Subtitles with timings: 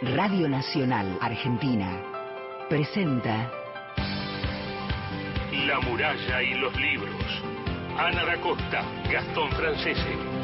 [0.00, 2.00] Radio Nacional Argentina
[2.68, 3.50] presenta
[5.66, 7.42] La muralla y los libros.
[7.98, 10.37] Ana da Costa, Gastón Francese.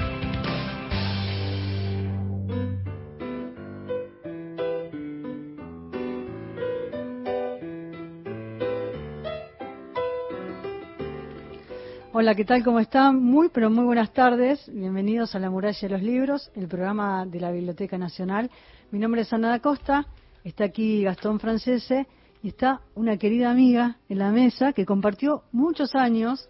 [12.25, 12.65] Hola, ¿qué tal?
[12.65, 13.22] ¿Cómo están?
[13.22, 14.67] Muy, pero muy buenas tardes.
[14.73, 18.51] Bienvenidos a La Muralla de los Libros, el programa de la Biblioteca Nacional.
[18.91, 20.06] Mi nombre es Ana da Costa,
[20.42, 22.06] está aquí Gastón Francese
[22.42, 26.48] y está una querida amiga en la mesa que compartió muchos años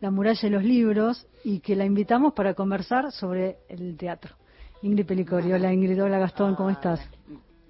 [0.00, 4.36] La Muralla de los Libros y que la invitamos para conversar sobre el teatro.
[4.80, 5.52] Ingrid Pelicori.
[5.52, 6.98] Hola Ingrid, hola Gastón, ¿cómo estás?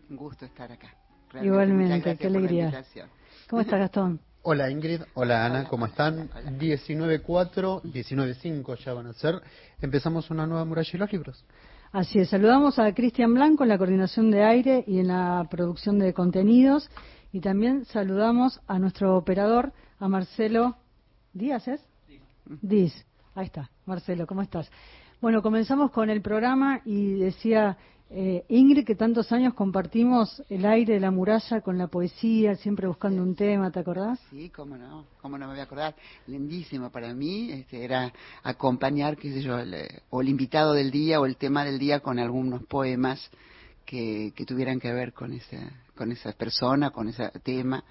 [0.09, 0.95] Un gusto estar acá.
[1.33, 2.85] Realmente, Igualmente, qué alegría.
[3.49, 4.21] ¿Cómo estás Gastón?
[4.43, 5.65] Hola Ingrid, hola Ana.
[5.69, 6.31] ¿cómo están?
[6.59, 9.35] 19.4, 19.5 ya van a ser.
[9.83, 11.45] Empezamos una nueva muralla y los libros.
[11.93, 15.99] Así es, saludamos a Cristian Blanco en la coordinación de aire y en la producción
[15.99, 16.89] de contenidos.
[17.33, 20.75] Y también saludamos a nuestro operador, a Marcelo
[21.35, 21.83] Díaz, ¿es?
[22.47, 22.95] Diz.
[23.35, 24.71] Ahí está, Marcelo, ¿cómo estás?
[25.21, 27.77] Bueno, comenzamos con el programa y decía
[28.13, 32.89] eh, Ingrid que tantos años compartimos el aire de la muralla con la poesía, siempre
[32.89, 34.19] buscando un tema, ¿te acordás?
[34.31, 35.95] Sí, cómo no, cómo no me voy a acordar.
[36.27, 41.21] Lindísimo para mí este, era acompañar, qué sé yo, eh, o el invitado del día
[41.21, 43.31] o el tema del día con algunos poemas
[43.87, 47.85] que, que tuvieran que ver con esa, con esa persona, con ese tema.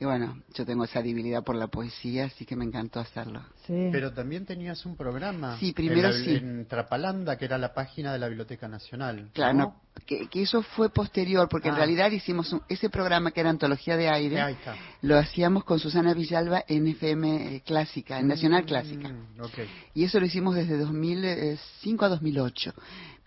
[0.00, 3.42] Y bueno, yo tengo esa debilidad por la poesía, así que me encantó hacerlo.
[3.66, 3.88] Sí.
[3.90, 5.58] Pero también tenías un programa.
[5.58, 6.36] Sí, primero en la- sí.
[6.36, 9.30] En Trapalanda, que era la página de la Biblioteca Nacional.
[9.34, 9.74] Claro,
[10.06, 11.78] que, que eso fue posterior, porque en Ah.
[11.78, 14.40] realidad hicimos un- ese programa que era Antología de Aire.
[14.40, 14.76] Ahí está.
[15.02, 19.08] Lo hacíamos con Susana Villalba en FM eh, Clásica, en Nacional Clásica.
[19.08, 19.58] Mm, ok.
[19.94, 22.72] Y eso lo hicimos desde 2005 a 2008.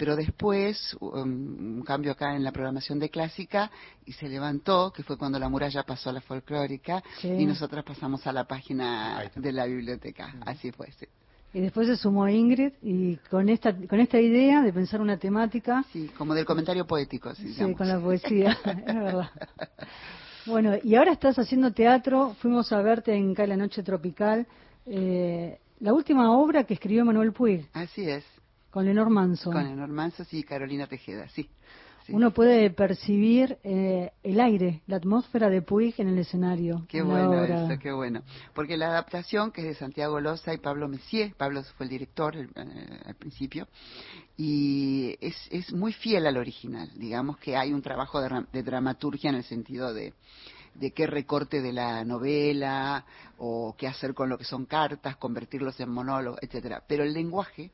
[0.01, 3.69] Pero después, um, un cambio acá en la programación de Clásica,
[4.03, 7.27] y se levantó, que fue cuando la muralla pasó a la folclórica, Sí.
[7.27, 10.33] y nosotras pasamos a la página de la biblioteca.
[10.43, 11.05] Así fue, sí.
[11.53, 15.85] Y después se sumó Ingrid y con esta, con esta idea de pensar una temática,
[15.93, 17.77] Sí, como del comentario poético, sí, Sí, digamos.
[17.77, 19.29] con la poesía, es verdad.
[20.47, 24.47] Bueno, y ahora estás haciendo teatro, fuimos a verte en Cae la Noche Tropical,
[24.87, 28.23] eh, la última obra que escribió Manuel Puig, Así es,
[28.71, 29.51] con Lenor Manso.
[29.51, 31.49] con Leonor Mansos y Carolina Tejeda, sí.
[32.05, 32.13] sí.
[32.13, 36.85] Uno puede percibir eh, el aire, la atmósfera de Puig en el escenario.
[36.87, 38.23] Qué bueno eso, qué bueno.
[38.55, 42.35] Porque la adaptación, que es de Santiago Loza y Pablo Messier, Pablo fue el director
[42.35, 42.47] eh,
[43.05, 43.67] al principio,
[44.37, 46.89] y es, es muy fiel al original.
[46.95, 50.13] Digamos que hay un trabajo de, de dramaturgia en el sentido de,
[50.73, 53.05] de qué recorte de la novela,
[53.37, 56.83] o qué hacer con lo que son cartas, convertirlos en monólogos, etcétera.
[56.87, 57.71] Pero el lenguaje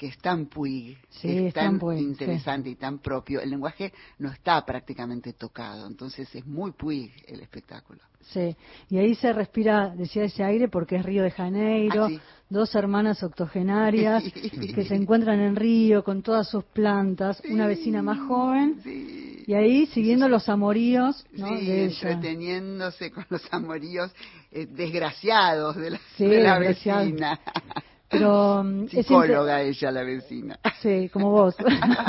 [0.00, 2.04] que es tan Puig, Sí, es es tan tan Puig, sí.
[2.06, 7.40] interesante y tan propio, el lenguaje no está prácticamente tocado, entonces es muy Puig el
[7.42, 8.00] espectáculo.
[8.32, 8.56] Sí,
[8.88, 12.18] y ahí se respira, decía ese aire, porque es Río de Janeiro, Ah, sí.
[12.48, 14.24] dos hermanas octogenarias
[14.74, 19.44] que se encuentran en Río con todas sus plantas, una vecina más joven, Sí.
[19.46, 21.46] y ahí siguiendo los amoríos ¿no?
[21.58, 24.10] Sí, de entreteniéndose con los amoríos
[24.50, 27.38] eh, desgraciados de la, Sí, de la vecina.
[28.10, 30.58] Pero es Psicóloga ella, la vecina.
[30.82, 31.54] Sí, como vos.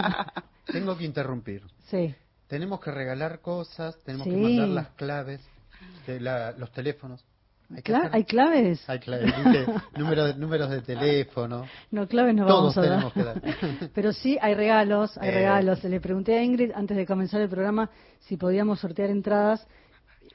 [0.66, 1.64] Tengo que interrumpir.
[1.90, 2.14] sí.
[2.48, 4.32] Tenemos que regalar cosas, tenemos Sí.
[4.32, 5.40] que mandar las claves,
[6.06, 7.24] de la- los teléfonos.
[7.74, 8.90] Hay, Cla- hacer- ¿Hay claves?
[8.90, 9.34] Hay claves,
[9.98, 11.66] números, de- números de teléfono.
[11.92, 13.42] No, claves no Todos vamos a tenemos dar.
[13.42, 13.90] que dar.
[13.94, 15.32] Pero sí, hay regalos, hay Eh.
[15.32, 15.82] regalos.
[15.86, 17.90] Le pregunté a Ingrid antes de comenzar el programa
[18.20, 19.66] si podíamos sortear entradas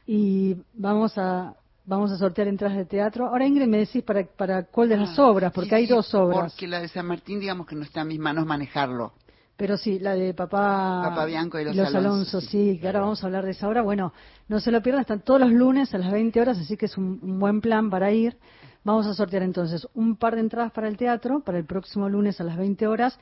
[0.06, 1.54] y vamos a
[1.86, 3.26] vamos a sortear entradas de teatro.
[3.26, 5.92] Ahora Ingrid me decís para para cuál de las Ah, obras, porque sí, hay sí,
[5.92, 6.52] dos obras.
[6.52, 9.12] Porque la de San Martín, digamos que no está en mis manos manejarlo.
[9.56, 13.22] Pero sí, la de papá, Papá Bianco y los Alonso, Alonso, sí, que ahora vamos
[13.22, 13.80] a hablar de esa obra.
[13.80, 14.12] Bueno,
[14.48, 16.98] no se lo pierdan, están todos los lunes a las 20 horas, así que es
[16.98, 18.36] un, un buen plan para ir.
[18.84, 22.38] Vamos a sortear entonces un par de entradas para el teatro para el próximo lunes
[22.40, 23.18] a las 20 horas.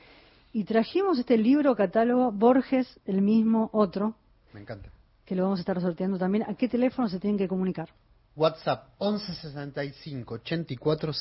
[0.51, 4.15] Y trajimos este libro catálogo Borges, el mismo otro,
[4.53, 4.89] Me encanta.
[5.25, 6.43] que lo vamos a estar sorteando también.
[6.49, 7.89] ¿A qué teléfono se tienen que comunicar?
[8.35, 11.13] WhatsApp 1165 84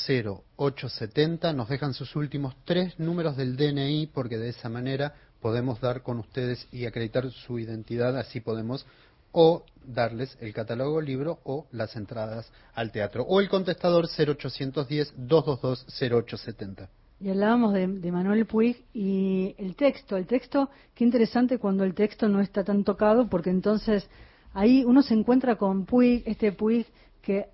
[0.57, 1.53] 0870.
[1.53, 6.19] Nos dejan sus últimos tres números del DNI porque de esa manera podemos dar con
[6.19, 8.19] ustedes y acreditar su identidad.
[8.19, 8.85] Así podemos
[9.31, 13.25] o darles el catálogo libro o las entradas al teatro.
[13.25, 16.89] O el contestador 0810 222 0870.
[17.21, 20.17] Y hablábamos de, de Manuel Puig y el texto.
[20.17, 24.09] El texto, qué interesante cuando el texto no está tan tocado, porque entonces
[24.53, 26.87] ahí uno se encuentra con Puig, este Puig
[27.25, 27.47] que,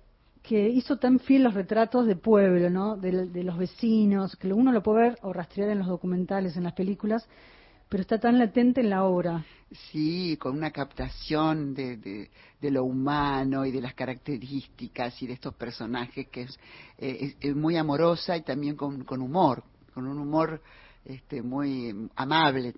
[0.43, 2.97] que hizo tan fiel los retratos de pueblo, ¿no?
[2.97, 6.73] De, los vecinos, que uno lo puede ver o rastrear en los documentales, en las
[6.73, 7.27] películas,
[7.89, 9.45] pero está tan latente en la obra.
[9.91, 15.55] Sí, con una captación de, de, lo humano y de las características y de estos
[15.55, 16.59] personajes que es,
[16.97, 19.63] eh, es, muy amorosa y también con, con humor,
[19.93, 20.61] con un humor
[21.05, 22.73] este, muy amable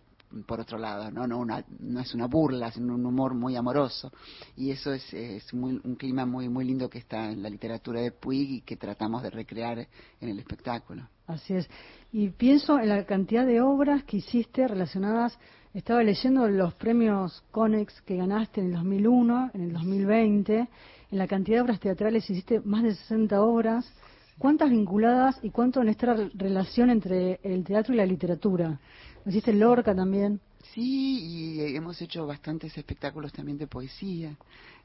[0.46, 4.12] por otro lado, no no una, no es una burla, sino un humor muy amoroso
[4.56, 8.12] y eso es, muy, un clima muy muy lindo que está en la literatura de
[8.12, 9.88] Puig y que tratamos de recrear
[10.20, 11.08] en el espectáculo.
[11.28, 11.70] Así es.
[12.12, 15.38] Y pienso en la cantidad de obras que hiciste relacionadas
[15.74, 21.28] estaba leyendo los premios Conex que ganaste en el 2001, en el 2020, en la
[21.28, 23.92] cantidad de obras teatrales hiciste más de 60 obras.
[24.38, 28.80] ¿Cuántas vinculadas y cuánto en esta relación entre el teatro y la literatura?
[29.26, 30.40] ¿Hiciste Lorca también?
[30.74, 31.20] Sí,
[31.60, 34.36] y hemos hecho bastantes espectáculos también de poesía,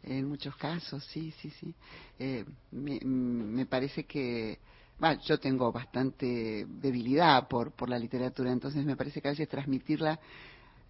[0.02, 1.74] en muchos casos, sí, sí, sí.
[2.18, 4.58] Eh, me, parece que,
[4.98, 9.48] bueno, yo tengo bastante debilidad por, por la literatura, entonces me parece que a veces
[9.48, 10.18] transmitirla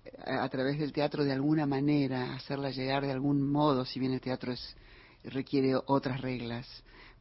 [0.04, 4.12] eh, a, través del teatro de alguna manera, hacerla llegar de algún modo, si bien
[4.12, 4.76] el teatro es,
[5.24, 6.66] requiere otras reglas,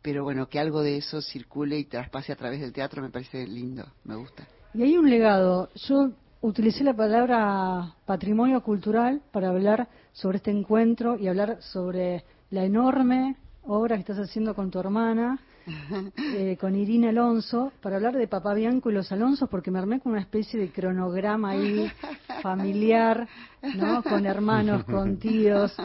[0.01, 3.45] pero bueno, que algo de eso circule y traspase a través del teatro me parece
[3.45, 4.47] lindo, me gusta.
[4.73, 5.69] Y hay un legado.
[5.87, 6.11] Yo
[6.41, 13.35] utilicé la palabra patrimonio cultural para hablar sobre este encuentro y hablar sobre la enorme
[13.65, 15.39] obra que estás haciendo con tu hermana,
[16.35, 19.99] eh, con Irina Alonso, para hablar de Papá Bianco y los Alonsos, porque me armé
[19.99, 21.89] con una especie de cronograma ahí
[22.41, 23.27] familiar,
[23.75, 24.03] ¿no?
[24.03, 25.75] Con hermanos, con tíos.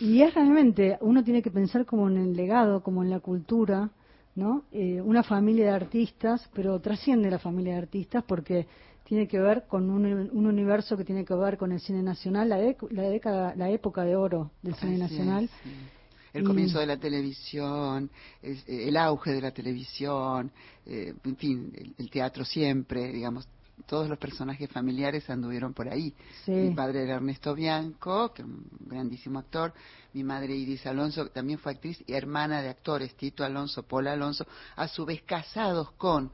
[0.00, 3.88] Y es realmente, uno tiene que pensar como en el legado, como en la cultura,
[4.36, 4.64] ¿no?
[4.70, 8.66] Eh, una familia de artistas, pero trasciende la familia de artistas porque
[9.04, 10.04] tiene que ver con un,
[10.46, 12.58] universo que tiene que ver con el cine nacional, la,
[12.90, 15.48] la, década, la época de oro del cine nacional.
[16.32, 18.10] El comienzo de la televisión,
[18.42, 20.52] eh, el auge de la televisión,
[20.84, 23.48] eh, en fin, el, teatro siempre, digamos,
[23.84, 26.14] todos los personajes familiares anduvieron por ahí.
[26.46, 29.72] Mi padre era Ernesto Bianco, que es un grandísimo actor.
[30.14, 34.46] Mi madre Iris Alonso también fue actriz y hermana de actores, Tito Alonso, Paula Alonso,
[34.76, 36.30] a su vez casados con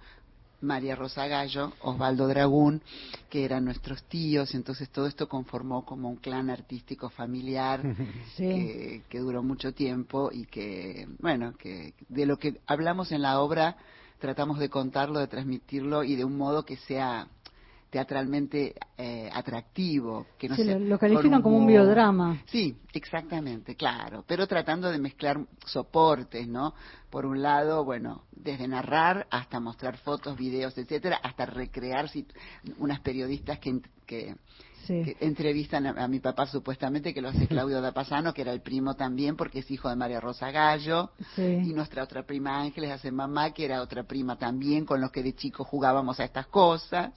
[0.63, 2.81] María Rosa Gallo, Osvaldo Dragún,
[3.29, 7.83] que eran nuestros tíos, entonces todo esto conformó como un clan artístico familiar
[8.37, 13.41] que, que, duró mucho tiempo y que, bueno, que de lo que hablamos en la
[13.41, 13.77] obra
[14.23, 17.27] tratamos de contarlo, de transmitirlo y de un modo que sea
[17.91, 20.29] teatralmente eh, atractivo.
[20.39, 22.41] Que no lo, califican como un biodrama.
[22.47, 26.73] Sí, exactamente, claro, pero tratando de mezclar soportes, ¿no?
[27.11, 32.09] Por un lado, bueno, desde narrar hasta mostrar fotos, videos, etcétera, hasta recrear
[32.79, 34.37] unas periodistas que, que
[34.89, 39.37] entrevistan a, mi papá supuestamente, que lo hace Claudio Dapasano, que era el primo también,
[39.37, 43.65] porque es hijo de María Rosa Gallo, y nuestra otra prima Ángeles hace mamá, que
[43.65, 47.13] era otra prima también, con los que de chicos jugábamos a estas cosas.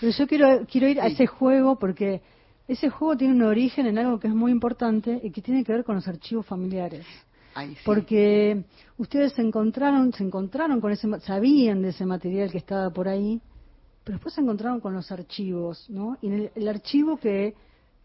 [0.00, 2.22] Pero yo quiero, quiero ir a ese juego porque
[2.68, 5.72] ese juego tiene un origen en algo que es muy importante y que tiene que
[5.72, 7.04] ver con los archivos familiares.
[7.84, 8.64] Porque
[8.96, 13.40] ustedes se encontraron, se encontraron con ese, sabían de ese material que estaba por ahí,
[14.04, 16.16] pero después se encontraron con los archivos, ¿no?
[16.22, 17.54] Y el, el archivo que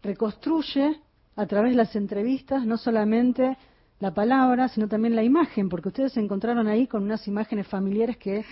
[0.02, 1.00] reconstruye
[1.36, 3.56] a través de las entrevistas no solamente
[3.98, 8.16] la palabra, sino también la imagen, porque ustedes se encontraron ahí con unas imágenes familiares
[8.18, 8.44] que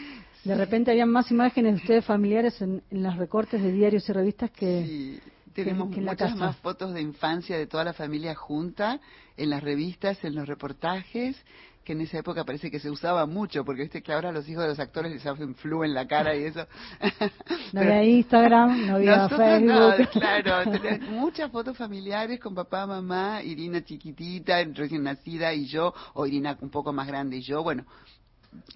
[0.44, 4.12] de repente habían más imágenes de ustedes familiares en, en los recortes de diarios y
[4.12, 5.20] revistas que, sí.
[5.54, 9.00] Tenemos muchas más fotos de infancia de toda la familia junta
[9.36, 11.36] en las revistas, en los reportajes,
[11.84, 14.62] que en esa época parece que se usaba mucho, porque viste que ahora los hijos
[14.64, 16.66] de los actores les hacen flu en la cara y eso.
[17.72, 20.08] No había Instagram, no había Facebook.
[20.12, 20.70] claro,
[21.10, 26.70] muchas fotos familiares con papá, mamá, Irina chiquitita, recién nacida y yo, o Irina un
[26.70, 27.84] poco más grande y yo, bueno.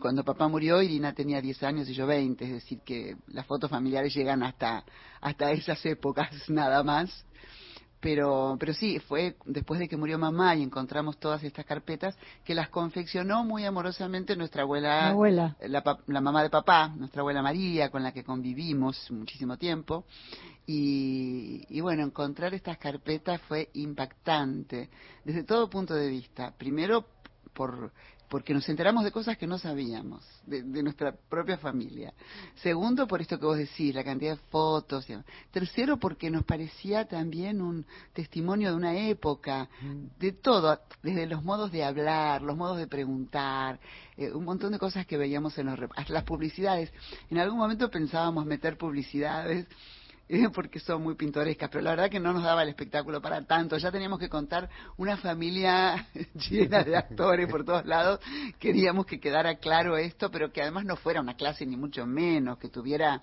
[0.00, 3.70] Cuando papá murió, Irina tenía 10 años y yo 20, es decir, que las fotos
[3.70, 4.82] familiares llegan hasta,
[5.20, 7.24] hasta esas épocas nada más
[8.00, 12.54] pero pero sí fue después de que murió mamá y encontramos todas estas carpetas que
[12.54, 15.10] las confeccionó muy amorosamente nuestra abuela,
[15.60, 20.04] La, la, mamá de papá nuestra abuela María con la que convivimos muchísimo tiempo.
[20.66, 24.90] Y, y bueno encontrar estas carpetas fue impactante
[25.24, 26.52] desde todo punto de vista.
[26.56, 27.06] Primero
[27.54, 27.92] por
[28.28, 32.12] porque nos enteramos de cosas que no sabíamos, de, nuestra propia familia.
[32.56, 35.06] Segundo, por esto que vos decís, la cantidad de fotos.
[35.50, 40.18] Tercero, porque nos parecía también un testimonio de una época, mm.
[40.18, 43.80] de todo, desde los modos de hablar, los modos de preguntar,
[44.16, 46.92] eh, un montón de cosas que veíamos en los, las publicidades.
[47.30, 49.66] En algún momento pensábamos meter publicidades
[50.54, 53.76] porque son muy pintorescas, pero la verdad que no nos daba el espectáculo para tanto.
[53.78, 56.06] Ya teníamos que contar una familia
[56.50, 58.20] llena de actores por todos lados.
[58.58, 62.58] Queríamos que quedara claro esto, pero que además no fuera una clase ni mucho menos,
[62.58, 63.22] que tuviera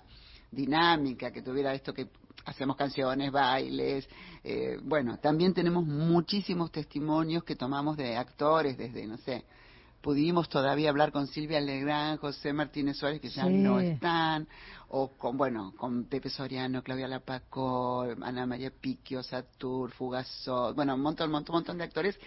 [0.50, 2.08] dinámica, que tuviera esto que
[2.44, 4.08] hacemos canciones, bailes.
[4.42, 9.44] Eh, bueno, también tenemos muchísimos testimonios que tomamos de actores desde, no sé,
[10.00, 13.54] pudimos todavía hablar con Silvia Legrand, José Martínez Suárez, que ya Sí.
[13.54, 14.46] no están,
[14.88, 21.00] o con, bueno, con Pepe Soriano, Claudia Lapaco, Ana María Piquio, Satur, Fugazot, bueno, un
[21.02, 22.18] montón, un montón, un montón de actores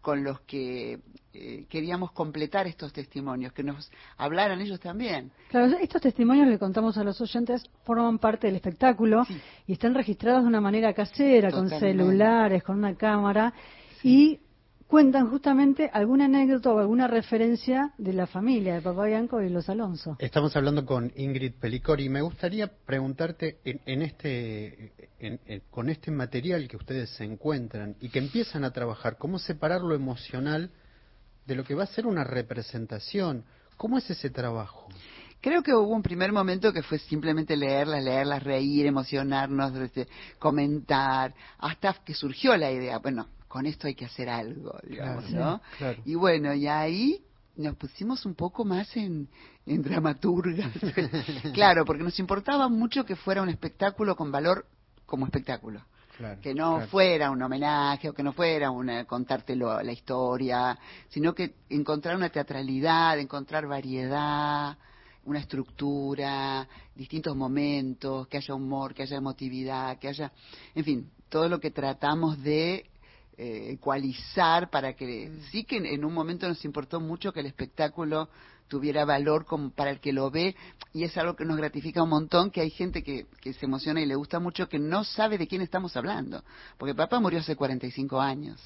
[0.00, 1.00] con los que
[1.32, 5.32] eh, queríamos completar estos testimonios, que nos hablaran ellos también.
[5.48, 9.40] Claro, estos testimonios que contamos a los oyentes forman parte del espectáculo Sí.
[9.66, 13.54] y están registrados de una manera casera, con celulares, con una cámara
[14.02, 14.38] y
[14.94, 19.68] cuentan justamente alguna anécdota o alguna referencia de la familia de Papá Bianco y los
[19.68, 20.14] Alonso.
[20.20, 25.88] Estamos hablando con Ingrid Pelicori y me gustaría preguntarte en, en este, en- en- con
[25.90, 30.70] este material que ustedes se encuentran y que empiezan a trabajar, cómo separar lo emocional
[31.44, 33.42] de lo que va a ser una representación.
[33.76, 34.86] ¿Cómo es ese trabajo?
[35.40, 40.06] Creo que hubo un primer momento que fue simplemente leerlas, leerlas, reír, emocionarnos, este,
[40.38, 45.44] comentar, hasta que surgió la idea, bueno, con esto hay que hacer algo, digamos, Claro,
[45.44, 45.60] ¿no?
[45.78, 46.02] claro.
[46.04, 47.22] Y bueno, y ahí
[47.54, 49.28] nos pusimos un poco más en,
[49.64, 50.72] en dramaturgas.
[51.54, 54.66] claro, porque nos importaba mucho que fuera un espectáculo con valor
[55.06, 55.84] como espectáculo.
[56.16, 56.90] Claro, que no claro.
[56.90, 60.76] fuera un homenaje o que no fuera una contártelo la historia,
[61.08, 64.76] sino que encontrar una teatralidad, encontrar variedad,
[65.26, 70.32] una estructura, distintos momentos, que haya humor, que haya emotividad, que haya,
[70.74, 72.90] en fin, todo lo que tratamos de
[73.36, 77.46] eh, ecualizar para que sí que en, en un momento nos importó mucho que el
[77.46, 78.28] espectáculo
[78.68, 80.56] tuviera valor como para el que lo ve
[80.92, 84.00] y es algo que nos gratifica un montón que hay gente que, que se emociona
[84.00, 86.42] y le gusta mucho que no sabe de quién estamos hablando
[86.78, 88.60] porque papá murió hace 45 años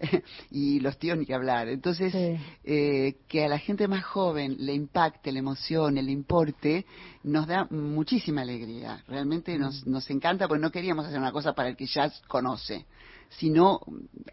[0.50, 2.36] y los tíos ni que hablar entonces Sí.
[2.64, 6.86] eh, que a la gente más joven le impacte, le emocione, le importe,
[7.22, 9.02] nos da muchísima alegría.
[9.06, 12.86] Realmente nos, nos encanta porque no queríamos hacer una cosa para el que ya conoce,
[13.30, 13.80] sino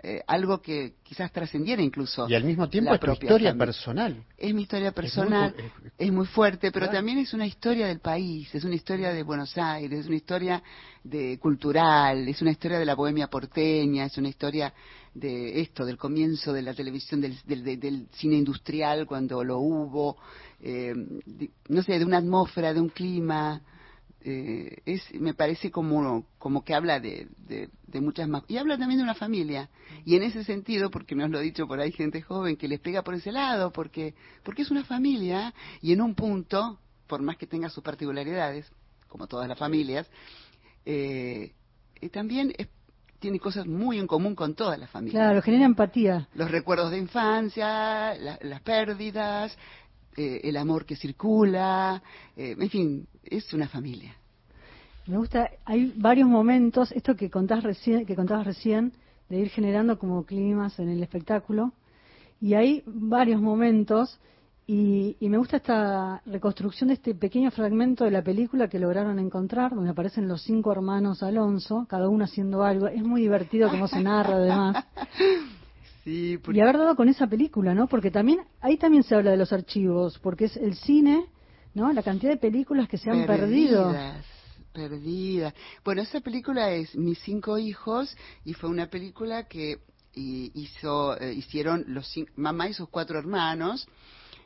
[0.04, 2.28] eh, algo que quizás trascendiera incluso.
[2.30, 3.56] Y al mismo tiempo es tu historia familia.
[3.66, 4.24] personal.
[4.38, 6.98] Es mi historia personal, es es- muy, fuerte, pero Claro.
[7.00, 10.64] también es una historia del país, es una historia de Buenos Aires, es una historia
[11.04, 14.74] de cultural, es una historia de la bohemia porteña, es una historia
[15.14, 19.58] de esto, del comienzo de la televisión, del, del- del- del cine industrial cuando lo
[19.60, 20.18] hubo,
[20.62, 20.94] eh,
[21.26, 23.62] de- no sé, de una atmósfera, de un clima.
[24.24, 28.78] Eh, es me parece como como que habla de, de, de muchas más y habla
[28.78, 29.70] también de una familia
[30.06, 32.80] y en ese sentido porque nos lo ha dicho por ahí gente joven que les
[32.80, 34.14] pega por ese lado porque
[34.44, 38.72] porque es una familia y en un punto por más que tenga sus particularidades
[39.08, 40.10] como todas las familias
[40.86, 41.54] eh,
[42.00, 42.70] eh, también es-
[43.20, 46.28] tiene cosas muy en común con todas las familias Claro, genera empatía.
[46.34, 49.56] los recuerdos de infancia, la- las pérdidas,
[50.18, 52.02] eh, el amor que circula,
[52.36, 54.16] eh, en fin, es una familia.
[55.08, 58.94] Me gusta, hay varios momentos, esto que contás recién, que contabas recién,
[59.30, 61.74] de ir generando como climas en el espectáculo,
[62.40, 64.20] y hay varios momentos,
[64.68, 69.18] y, y me gusta esta reconstrucción de este pequeño fragmento de la película que lograron
[69.18, 73.88] encontrar, donde aparecen los cinco hermanos Alonso, cada uno haciendo algo, es muy divertido cómo
[73.88, 74.86] se narra además,
[76.04, 77.88] Sí, y haber dado con esa película, ¿no?
[77.88, 81.28] Porque también, ahí también se habla de los archivos, porque es el cine,
[81.76, 81.92] ¿no?
[81.94, 83.92] La cantidad de películas que se han perdido.
[83.92, 84.26] Perdidas,
[84.74, 85.54] perdidas.
[85.86, 89.78] Bueno, esa película es Mis cinco hijos y fue una película que
[90.14, 93.88] y- hizo, eh, hicieron los mamá y sus cuatro hermanos,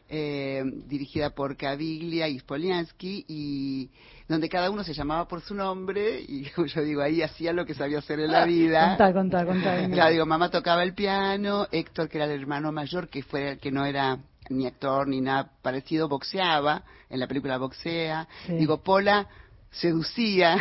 [0.10, 3.90] eh, dirigida por Caviglia y Spoliansky y
[4.28, 6.46] donde cada uno se llamaba por su nombre y
[6.76, 8.98] yo digo ahí hacía lo que sabía hacer en la vida.
[9.12, 9.80] Contá, contá.
[9.82, 9.94] Ingrid.
[9.94, 13.60] Claro, digo, mamá tocaba el piano, Héctor, que era el hermano mayor, que fue el
[13.60, 14.18] que no era
[14.50, 18.28] ni actor ni nada parecido, boxeaba, en la película boxea.
[18.46, 18.54] Sí.
[18.54, 19.28] Digo, Pola
[19.72, 20.58] seducía.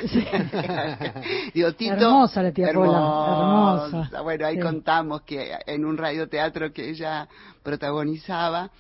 [1.52, 1.92] digo, Tito.
[1.94, 4.20] Hermosa la tía Pola, hermosa.
[4.22, 4.60] Bueno, ahí Sí.
[4.62, 7.28] contamos que en un radioteatro que ella
[7.62, 8.70] protagonizaba,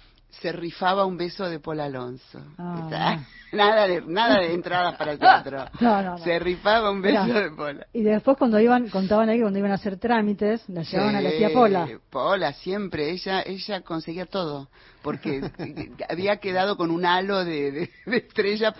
[0.40, 2.40] se rifaba un beso de Pola Alonso.
[2.58, 2.82] Ah.
[2.84, 5.64] O sea, nada de, nada de entradas para el teatro.
[5.80, 6.18] No, no, no.
[6.18, 7.86] Se rifaba un beso de Pola.
[7.92, 11.20] Y después cuando iban, contaban ahí que cuando iban a hacer trámites, la llevaban a
[11.20, 11.88] la tía Pola.
[12.10, 14.68] Pola, siempre, ella, ella conseguía todo,
[15.02, 15.42] porque
[16.08, 18.74] había quedado con un halo de, de- de estrella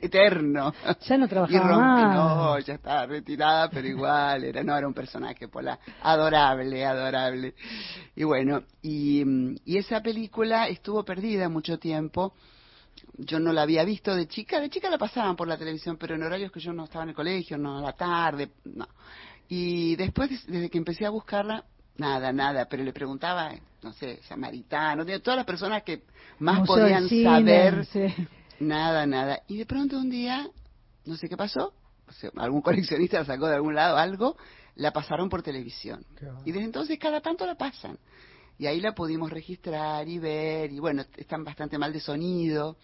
[0.00, 0.72] eterno.
[1.06, 2.14] Ya no Y trabajaba más.
[2.14, 7.54] no, ya estaba retirada, pero igual, era, no era un personaje, Pola, adorable, adorable.
[8.16, 9.22] Y bueno, y,
[9.64, 12.34] y esa película estuvo perdida mucho tiempo.
[13.18, 16.14] Yo no la había visto de chica, de chica la pasaban por la televisión, pero
[16.14, 18.86] en horarios que yo no estaba en el colegio, no a la tarde, no.
[19.48, 21.64] Y después, desde que empecé a buscarla,
[21.96, 23.52] nada, nada, pero le preguntaba,
[23.82, 26.02] no sé, Samaritano, de todas las personas que
[26.38, 28.06] más Museo podían Cine, saber, sí.
[28.60, 29.42] Nada, nada.
[29.48, 30.48] Y de pronto un día,
[31.04, 31.74] no sé qué pasó,
[32.36, 34.36] algún coleccionista la sacó de algún lado, algo,
[34.76, 36.04] la pasaron por televisión.
[36.44, 37.98] Y desde entonces cada tanto la pasan.
[38.58, 42.76] Y ahí la pudimos registrar y ver, y bueno, están bastante mal de sonido,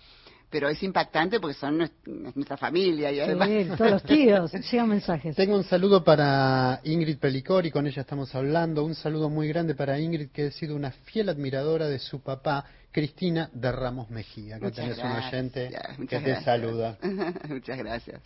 [0.51, 3.79] pero es impactante porque son nuestra familia y además...
[3.79, 5.37] todos los tíos, llegan mensajes.
[5.37, 9.99] Tengo un saludo para Ingrid Pelicori, con ella estamos hablando, un saludo muy grande para
[9.99, 14.73] Ingrid que ha sido una fiel admiradora de su papá, Cristina de Ramos Mejía, que
[14.73, 15.71] tenés un oyente
[16.09, 16.99] que te saluda.
[17.49, 18.21] Muchas gracias.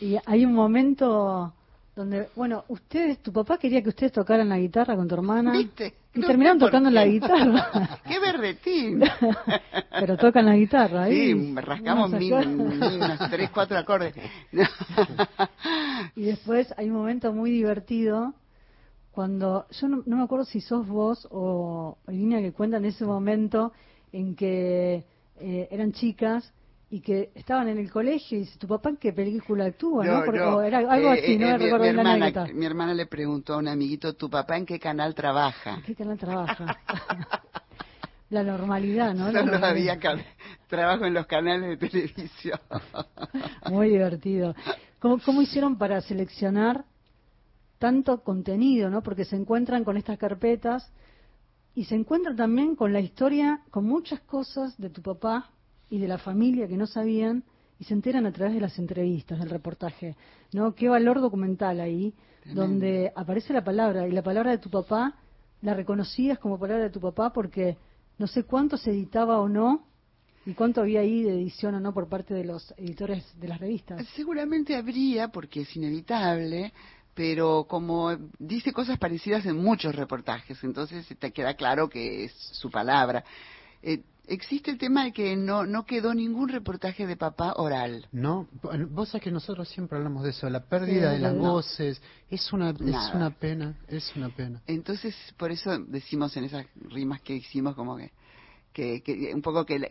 [0.00, 1.54] Y hay un momento
[1.96, 5.52] donde, bueno, ustedes, tu papá quería que ustedes tocaran la guitarra con tu hermana.
[5.52, 5.94] ¿Viste?
[6.14, 8.00] Y terminaron tocando la guitarra.
[8.06, 9.02] ¡Qué berretín!
[10.00, 11.12] Pero tocan la guitarra, ¿eh?
[11.12, 14.14] Sí, rascamos mil, unas tres, cuatro acordes.
[16.16, 18.34] y después hay un momento muy divertido
[19.10, 23.72] cuando, yo no, me acuerdo si sos vos o Irina que cuentan ese momento
[24.12, 25.04] en que
[25.38, 26.52] eh, eran chicas
[26.92, 30.04] y que estaban en el colegio y dice, ¿tu papá en qué película actúa?
[30.04, 30.24] ¿no?
[30.26, 33.54] Porque, era algo eh, así, no eh, me recuerdo mi, hermana, mi hermana le preguntó
[33.54, 35.76] a un amiguito, ¿tu papá en qué canal trabaja?
[35.76, 36.76] ¿En qué canal trabaja?
[38.28, 39.32] la normalidad, ¿no?
[39.32, 39.98] Solo había
[40.68, 42.60] trabajo en los canales de televisión.
[43.70, 44.54] Muy divertido.
[44.98, 46.84] ¿Cómo, ¿Cómo hicieron para seleccionar
[47.78, 49.02] tanto contenido, ¿no?
[49.02, 50.92] Porque se encuentran con estas carpetas
[51.74, 55.48] y se encuentran también con la historia, con muchas cosas de tu papá
[55.92, 57.44] y de la familia que no sabían
[57.78, 60.16] y se enteran a través de las entrevistas, del reportaje.
[60.54, 60.74] ¿No?
[60.74, 62.14] Qué valor documental ahí,
[62.46, 65.16] donde aparece la palabra y la palabra de tu papá
[65.60, 67.76] la reconocías como palabra de tu papá porque
[68.16, 69.84] no sé cuánto se editaba o no
[70.46, 73.60] y cuánto había ahí de edición o no por parte de los editores de las
[73.60, 74.06] revistas.
[74.16, 76.72] Seguramente habría porque es inevitable,
[77.12, 82.70] pero como dice cosas parecidas en muchos reportajes, entonces te queda claro que es su
[82.70, 83.22] palabra.
[83.82, 88.08] Eh, existe el tema de que no, no quedó ningún reportaje de papá oral.
[88.12, 88.48] No,
[88.90, 92.70] vos sabés que nosotros siempre hablamos de eso, la pérdida de las voces, es una,
[92.70, 94.62] es una pena, es una pena.
[94.66, 97.98] Entonces, por eso decimos en esas rimas que hicimos como
[98.72, 99.88] que, que, un poco que la,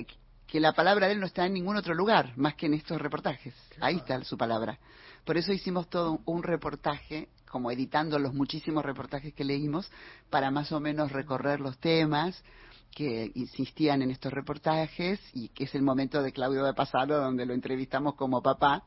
[0.48, 3.00] que la palabra de él no está en ningún otro lugar, más que en estos
[3.00, 3.54] reportajes.
[3.80, 4.80] Ahí está su palabra.
[5.24, 9.92] Por eso hicimos todo un reportaje como editando los muchísimos reportajes que leímos
[10.30, 12.44] para más o menos recorrer los temas,
[12.92, 17.46] que insistían en estos reportajes y que es el momento de Claudio de Pasaro donde
[17.46, 18.84] lo entrevistamos como papá.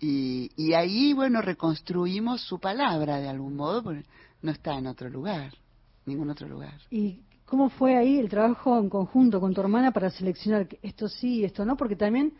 [0.00, 4.04] Y, y ahí, bueno, reconstruimos su palabra de algún modo, porque
[4.42, 5.52] no está en otro lugar,
[6.04, 6.74] ningún otro lugar.
[6.90, 11.40] ¿Y cómo fue ahí el trabajo en conjunto con tu hermana para seleccionar esto sí
[11.40, 11.76] y esto no?
[11.76, 12.34] Porque también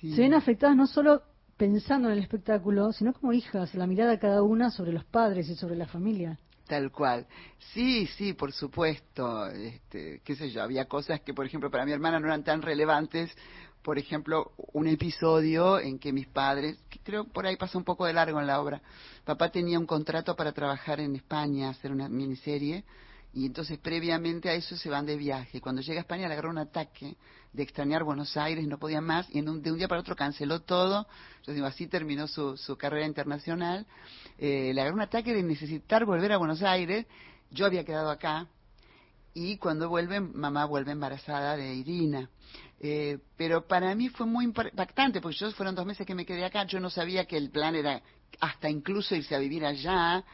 [0.00, 1.22] se ven afectadas no solo
[1.56, 5.56] pensando en el espectáculo, sino como hijas, la mirada cada una sobre los padres y
[5.56, 6.38] sobre la familia.
[6.70, 7.26] Tal cual.
[7.74, 9.48] Sí, sí, por supuesto.
[9.48, 12.62] Este, qué sé yo, había cosas que, por ejemplo, para mi hermana no eran tan
[12.62, 13.28] relevantes.
[13.82, 18.06] Por ejemplo, un episodio en que mis padres, que creo por ahí pasa un poco
[18.06, 18.82] de largo en la obra,
[19.24, 22.84] papá tenía un contrato para trabajar en España, hacer una miniserie,
[23.32, 25.60] y entonces previamente a eso se van de viaje.
[25.60, 27.16] Cuando llega a España le agarró un ataque
[27.52, 30.16] de extrañar Buenos Aires, no podía más, y en un, de un día para otro
[30.16, 31.06] canceló todo.
[31.46, 33.86] Yo digo, así terminó su, su carrera internacional.
[34.38, 37.06] Eh, le agarró un ataque de necesitar volver a Buenos Aires.
[37.50, 38.48] Yo había quedado acá,
[39.34, 42.28] y cuando vuelve, mamá vuelve embarazada de Irina.
[42.80, 46.44] Eh, pero para mí fue muy impactante, porque yo fueron dos meses que me quedé
[46.44, 48.02] acá, yo no sabía que el plan era
[48.40, 50.24] hasta incluso irse a vivir allá.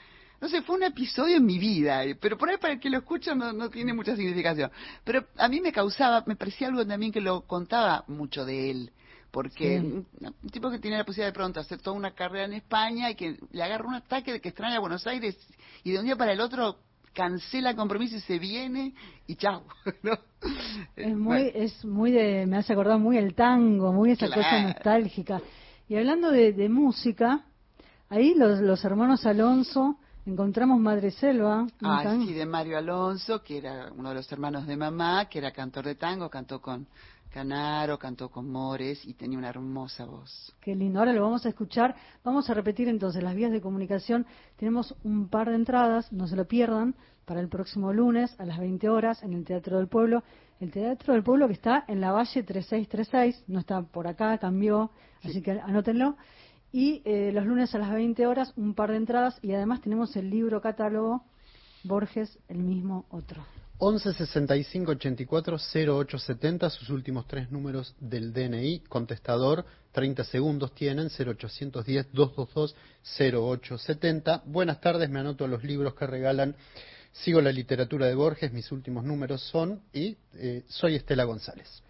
[0.41, 2.91] No sé, fue un episodio en mi vida, eh, pero por ahí para el que
[2.91, 4.71] lo escucha no, no tiene mucha significación.
[5.05, 8.93] Pero a mí me causaba, me parecía algo también que lo contaba mucho de él,
[9.31, 10.07] porque un,
[10.51, 13.39] tipo que tiene la posibilidad de pronto hacer toda una carrera en España y que
[13.51, 15.37] le agarra un ataque de que extraña a Buenos Aires
[15.85, 16.79] y de un día para el otro
[17.15, 18.95] cancela el compromiso y se viene
[19.27, 19.65] y chao.
[20.95, 25.41] Es muy, es muy de, me hace acordar muy el tango, muy esa cosa nostálgica.
[25.89, 27.45] Y hablando de, de música,
[28.09, 31.67] ahí los, los hermanos Alonso encontramos Madre Selva.
[31.83, 35.53] Ah, sí, de Mario Alonso, que era uno de los hermanos de mamá, que era
[35.53, 36.87] cantor de tango, cantó con
[37.31, 40.55] Canaro, cantó con Mores y tenía una hermosa voz.
[40.61, 41.95] Qué lindo, ahora lo vamos a escuchar.
[42.25, 44.27] Vamos a repetir entonces las vías de comunicación.
[44.57, 46.95] Tenemos un par de entradas, no se lo pierdan,
[47.27, 50.23] para el próximo lunes a las 20 horas en el Teatro del Pueblo.
[50.61, 54.91] El Teatro del Pueblo que está en la Valle 3636, no está por acá, cambió,
[55.23, 56.17] así que anótenlo.
[56.77, 60.15] Y eh, los lunes a las 20 horas un par de entradas y además tenemos
[60.15, 61.25] el libro catálogo
[61.85, 63.47] Borges, el mismo otro.
[63.79, 71.07] 11 65 84 08 70, sus últimos tres números del DNI, contestador, 30 segundos tienen,
[71.09, 74.43] 0810 222 0870.
[74.45, 76.57] Buenas tardes, me anoto los libros que regalan.
[77.11, 81.83] Sigo la literatura de Borges, mis últimos números son y eh, soy Estela González.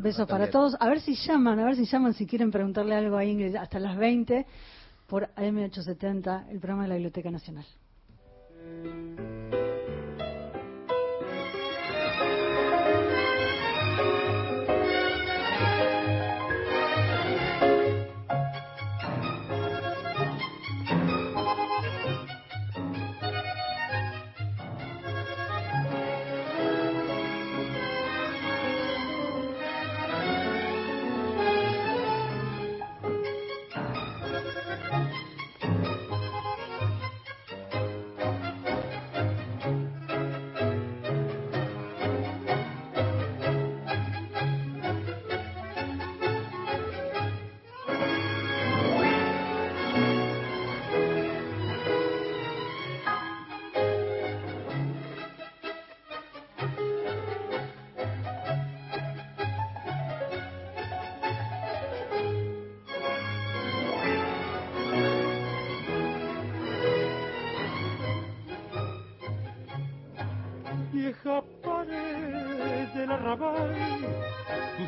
[0.00, 0.76] Besos para todos.
[0.80, 3.78] A ver si llaman, a ver si llaman, si quieren preguntarle algo a Ingrid hasta
[3.78, 4.46] las 20.
[5.06, 7.66] por AM870, el programa de la Biblioteca Nacional.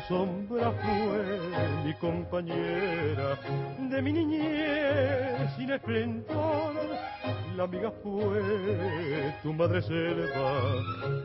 [0.07, 1.39] Sombra fue
[1.83, 3.37] mi compañera
[3.77, 5.67] de mi niñez sin.
[7.57, 10.61] La amiga fue tu madre selva,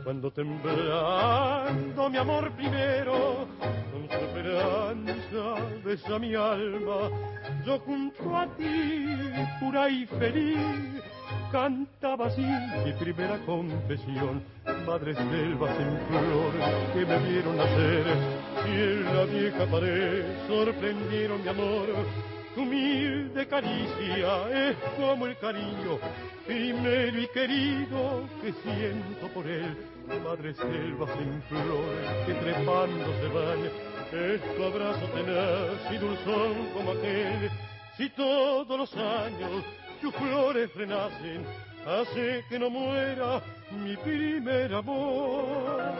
[0.03, 3.47] cuando temblando mi amor primero,
[3.93, 7.11] con su esperanza besa mi alma,
[7.67, 9.07] yo junto a ti,
[9.61, 10.92] pura y feliz,
[11.53, 12.45] cantaba así
[12.85, 14.43] mi primera confesión.
[14.87, 16.53] Madres selvas en flor
[16.95, 18.07] que me vieron nacer
[18.67, 21.87] y en la vieja pared sorprendieron mi amor.
[22.55, 25.99] Tu humilde caricia es como el cariño
[26.47, 29.77] primero y querido que siento por él.
[30.25, 31.95] Madres selvas en flor
[32.27, 33.61] que trepando se van,
[34.13, 37.51] es abrazo tenaz y dulzón como aquel.
[37.97, 39.63] Si todos los años
[40.03, 41.47] tus flores renacen,
[41.87, 45.95] hace que no muera mi primer amor.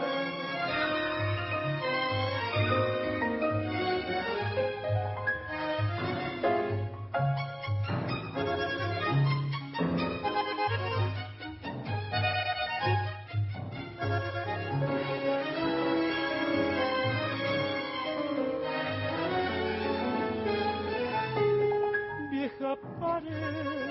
[22.29, 23.82] Vieja pared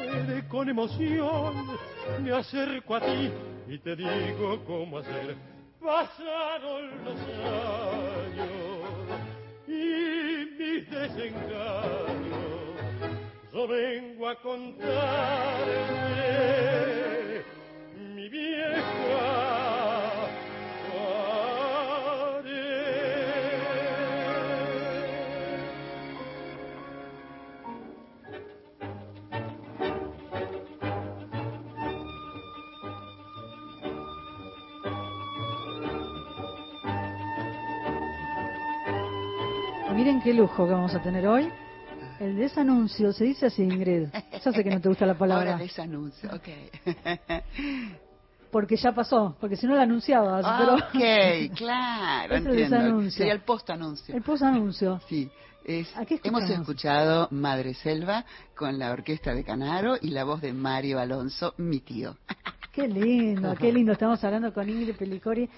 [0.52, 1.66] con emoción,
[2.22, 3.32] me acerco a ti
[3.68, 5.34] y te digo cómo hacer.
[5.80, 7.18] Pasaron los
[8.28, 8.50] años
[9.66, 12.52] y mis desengaños.
[13.50, 14.92] Yo vengo a contarte
[18.14, 19.61] mi vieja
[39.94, 41.48] Miren qué lujo que vamos a tener hoy.
[42.18, 44.08] El desanuncio, se dice así, Ingrid.
[44.32, 45.52] Ya sé que no te gusta la palabra.
[45.52, 46.48] Ahora desanuncio, ok.
[48.50, 50.44] Porque ya pasó, porque si no la anunciabas.
[50.46, 52.76] Ah, pero ok, claro, Es el entiendo.
[52.76, 53.10] desanuncio.
[53.18, 54.14] Sería el postanuncio.
[54.14, 55.00] El posanuncio.
[55.08, 55.30] Sí.
[55.64, 60.42] Es, ¿A qué hemos escuchado Madre Selva con la orquesta de Canaro y la voz
[60.42, 62.18] de Mario Alonso, mi tío.
[62.72, 63.92] Qué lindo, qué lindo.
[63.92, 65.48] Estamos hablando con Ingrid Pelicori.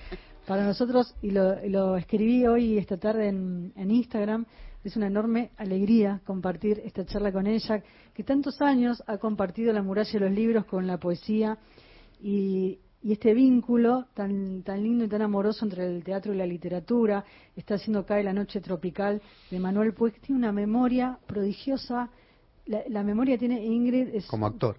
[0.47, 4.45] Para nosotros, y lo, y lo escribí hoy, esta tarde en, en Instagram,
[4.85, 9.83] es una enorme alegría compartir esta charla con ella, que tantos años ha compartido la
[9.83, 11.57] muralla de los libros con la poesía
[12.21, 16.47] y, y este vínculo tan, tan lindo y tan amoroso entre el teatro y la
[16.47, 17.25] literatura.
[17.57, 22.11] Está haciendo Cae la Noche Tropical de Manuel Puig, que tiene una memoria prodigiosa.
[22.67, 24.09] La, la memoria tiene Ingrid.
[24.15, 24.77] Es, Como actor.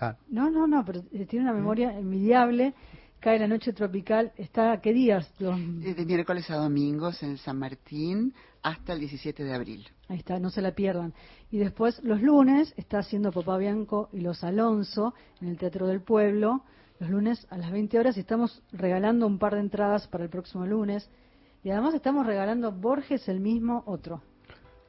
[0.00, 2.74] Ah, no, no, no, pero tiene una memoria envidiable.
[3.20, 4.32] Cae la noche tropical.
[4.36, 5.32] ¿Está qué días?
[5.38, 9.86] Los- Eh, De miércoles a domingos en San Martín hasta el 17 de abril.
[10.08, 11.12] Ahí está, no se la pierdan.
[11.50, 16.02] Y después, los lunes, está haciendo Papá Bianco y los Alonso en el Teatro del
[16.02, 16.62] Pueblo.
[16.98, 20.30] Los lunes a las 20 horas y estamos regalando un par de entradas para el
[20.30, 21.08] próximo lunes.
[21.64, 24.22] Y además estamos regalando Borges el mismo otro.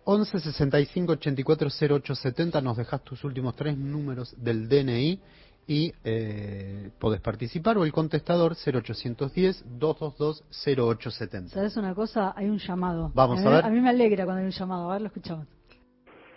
[0.05, 5.19] 11 65 84 08 70 nos dejas tus últimos tres números del DNI
[5.67, 11.49] y eh, podés participar o el contestador 0810 222 0870.
[11.53, 12.33] ¿Sabes una cosa?
[12.35, 13.11] Hay un llamado.
[13.13, 13.65] Vamos a ver.
[13.65, 14.89] A mí me alegra cuando hay un llamado.
[14.89, 15.45] A ver, lo escuchamos.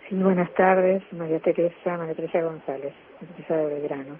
[0.09, 4.19] Sí, buenas tardes, María Teresa, María Teresa González, María Teresa de Belgrano.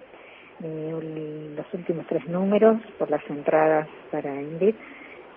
[0.60, 4.76] Mi ul- los últimos tres números por las entradas para Ingrid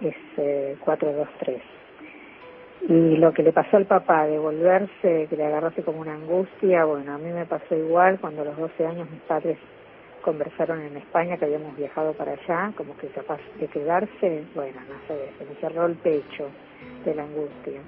[0.02, 1.60] es eh, 423.
[2.88, 6.84] Y lo que le pasó al papá de volverse, que le agarrase como una angustia,
[6.84, 9.58] bueno, a mí me pasó igual cuando a los 12 años mis padres
[10.22, 14.94] conversaron en España, que habíamos viajado para allá, como que capaz de quedarse, bueno, no
[15.06, 16.50] sé, se me cerró el pecho
[17.04, 17.80] de la angustia.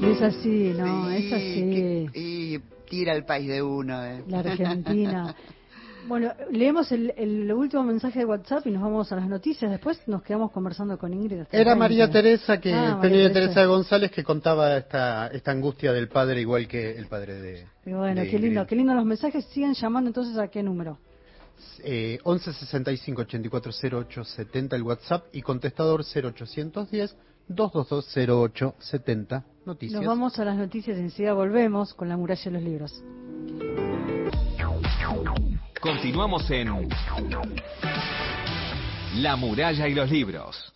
[0.00, 1.08] Y es así, ¿no?
[1.10, 1.70] Sí, es así.
[1.72, 4.04] que- y tira el país de uno.
[4.04, 4.22] eh.
[4.28, 5.34] La Argentina.
[6.08, 9.70] Bueno, leemos el, el último mensaje de WhatsApp y nos vamos a las noticias.
[9.70, 11.42] Después nos quedamos conversando con Ingrid.
[11.52, 12.12] Era María 20.
[12.22, 13.66] Teresa que Ah, María Teresa.
[13.66, 18.22] González que contaba esta esta angustia del padre igual que el padre de Y bueno,
[18.22, 19.44] de qué lindo, qué lindo los mensajes.
[19.46, 20.98] Siguen llamando entonces a qué número.
[21.84, 27.16] Eh, 11 65 84 08 70 el WhatsApp y contestador 0810
[27.48, 30.00] 222 08 70 noticias.
[30.00, 33.02] Nos vamos a las noticias y enseguida volvemos con la muralla de los libros.
[35.80, 36.68] Continuamos en
[39.22, 40.74] La muralla y los libros.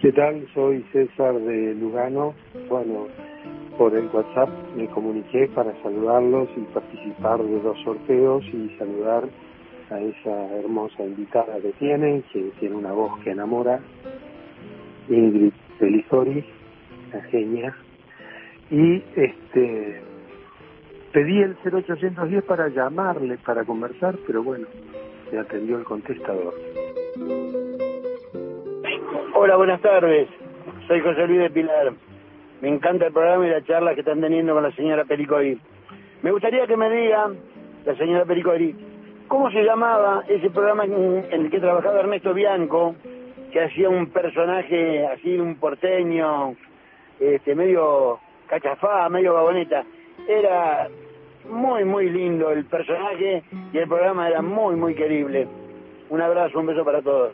[0.00, 0.46] ¿Qué tal?
[0.54, 2.34] Soy César de Lugano.
[2.68, 3.08] Bueno,
[3.76, 9.28] por el WhatsApp me comuniqué para saludarlos y participar de dos sorteos y saludar
[9.90, 13.80] a esa hermosa invitada que tienen, que tiene una voz que enamora,
[15.08, 16.44] Ingrid Pelisori,
[17.12, 17.74] la genia.
[18.70, 20.02] Y este
[21.12, 24.66] pedí el 0810 para llamarle, para conversar, pero bueno,
[25.32, 26.54] me atendió el contestador.
[29.34, 30.28] Hola, buenas tardes.
[30.88, 31.92] Soy José Luis de Pilar.
[32.60, 35.60] Me encanta el programa y la charla que están teniendo con la señora Pericori.
[36.22, 37.30] Me gustaría que me diga,
[37.84, 38.74] la señora Pericori,
[39.28, 42.94] ¿cómo se llamaba ese programa en el que trabajaba Ernesto Bianco,
[43.52, 46.54] que hacía un personaje así, un porteño,
[47.18, 49.84] este, medio cachafá, medio baboneta?
[50.28, 50.88] Era
[51.48, 55.46] muy, muy lindo el personaje y el programa era muy, muy querible.
[56.08, 57.32] Un abrazo, un beso para todos.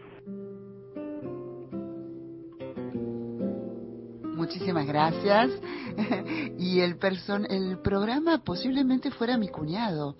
[4.34, 5.50] Muchísimas gracias.
[6.58, 6.96] y el
[7.48, 10.16] el programa posiblemente fuera mi cuñado,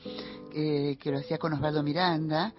[0.55, 2.53] eh, que lo hacía con Osvaldo Miranda,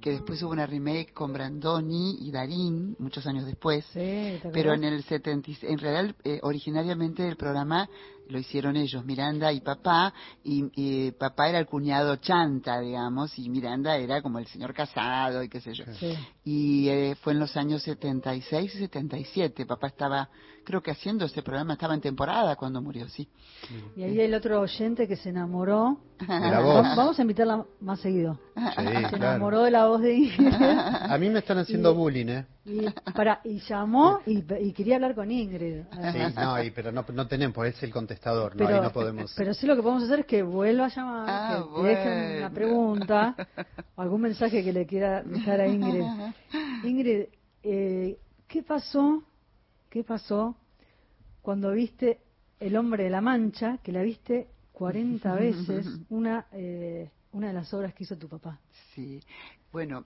[0.00, 3.84] que después hubo una remake con Brandoni y Darín, muchos años después.
[3.92, 7.88] ¿te pero en el 70, y- en realidad, eh, originariamente el programa
[8.30, 10.12] lo hicieron ellos, Miranda y papá,
[10.44, 15.42] y, y papá era el cuñado chanta, digamos, y Miranda era como el señor casado
[15.42, 15.84] y qué sé yo.
[15.98, 16.14] Sí.
[16.44, 19.66] Y eh, fue en los años 76 y 77.
[19.66, 20.28] Papá estaba,
[20.64, 23.28] creo que haciendo ese programa, estaba en temporada cuando murió, sí.
[23.96, 25.98] Y ahí el otro oyente que se enamoró.
[26.20, 26.84] De la voz.
[26.84, 28.38] Va- Vamos a invitarla más seguido.
[28.54, 29.16] Sí, se claro.
[29.16, 30.52] enamoró de la voz de Ingrid.
[30.54, 32.46] A mí me están haciendo Y- bullying, ¿eh?
[32.66, 35.82] Y, para, y llamó y, y quería hablar con Ingrid.
[36.12, 38.92] Sí, no, y- pero no, no tenemos, pues es el contestador, no, pero, ahí no
[38.92, 39.34] podemos.
[39.36, 42.48] pero sí lo que podemos hacer es que vuelva a llamar, Ah, que dejen una
[42.48, 42.54] bueno.
[42.54, 43.36] pregunta,
[43.96, 46.04] o algún mensaje que le quiera dejar a Ingrid.
[46.84, 47.24] Ingrid,
[47.62, 49.22] eh, ¿qué pasó?
[49.88, 50.56] ¿Qué pasó
[51.42, 52.20] cuando viste
[52.60, 57.72] El hombre de la mancha, que la viste 40 veces, una eh, una de las
[57.74, 58.58] obras que hizo tu papá?
[58.94, 59.20] Sí,
[59.72, 60.04] bueno,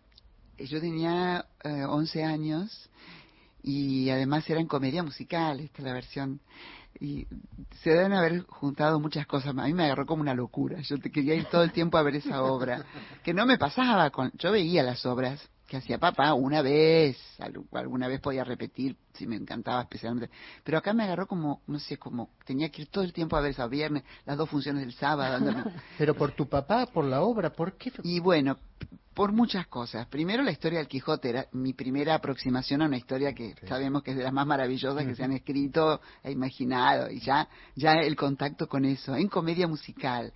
[0.56, 2.90] eh, yo tenía eh, 11 años
[3.62, 6.40] y además era en comedia musical, esta es la versión.
[7.00, 7.26] Y
[7.82, 9.50] se deben haber juntado muchas cosas.
[9.50, 10.80] A mí me agarró como una locura.
[10.82, 12.84] Yo te quería ir todo el tiempo a ver esa obra.
[13.22, 14.10] Que no me pasaba.
[14.10, 17.16] con Yo veía las obras que hacía papá una vez.
[17.40, 20.30] al- Alguna vez podía repetir si me encantaba especialmente.
[20.62, 23.40] Pero acá me agarró como, no sé, como tenía que ir todo el tiempo a
[23.40, 25.64] ver esa viernes, las dos funciones del sábado.
[25.98, 27.92] Pero por tu papá, por la obra, ¿por qué?
[28.02, 28.56] y bueno,
[29.14, 30.06] por muchas cosas.
[30.08, 34.10] Primero, la historia del Quijote era mi primera aproximación a una historia que sabemos que
[34.10, 37.10] es de las más maravillosas que se han escrito e imaginado.
[37.10, 40.32] Y ya, ya el contacto con eso, en comedia musical,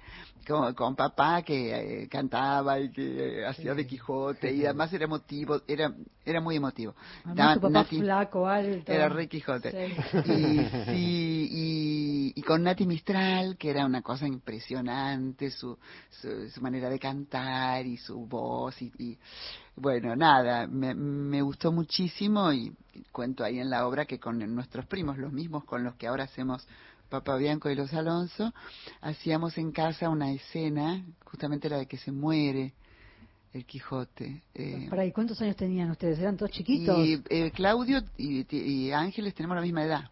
[0.48, 5.04] con, con papá que eh, cantaba y que eh, hacía de Quijote, y además era
[5.04, 5.92] emotivo, era,
[6.24, 6.94] era muy emotivo.
[7.24, 8.90] Además, tu papá Nati- flaco, alto.
[8.90, 9.70] era Rey Quijote.
[9.70, 10.30] Sí.
[10.32, 15.78] Y, sí, y, y con Nati Mistral, que era una cosa impresionante, su,
[16.11, 18.80] su, su manera de cantar y su voz.
[18.82, 19.18] Y, y,
[19.76, 22.74] bueno, nada, me, me gustó muchísimo y
[23.12, 26.24] cuento ahí en la obra que con nuestros primos, los mismos con los que ahora
[26.24, 26.66] hacemos
[27.08, 28.52] Papá Bianco y los Alonso,
[29.00, 32.74] hacíamos en casa una escena, justamente la de que se muere
[33.52, 34.42] el Quijote.
[34.54, 36.18] eh, Pará, ¿y cuántos años tenían ustedes?
[36.18, 36.98] ¿Eran todos chiquitos?
[36.98, 40.10] y eh, Claudio y, y Ángeles tenemos la misma edad.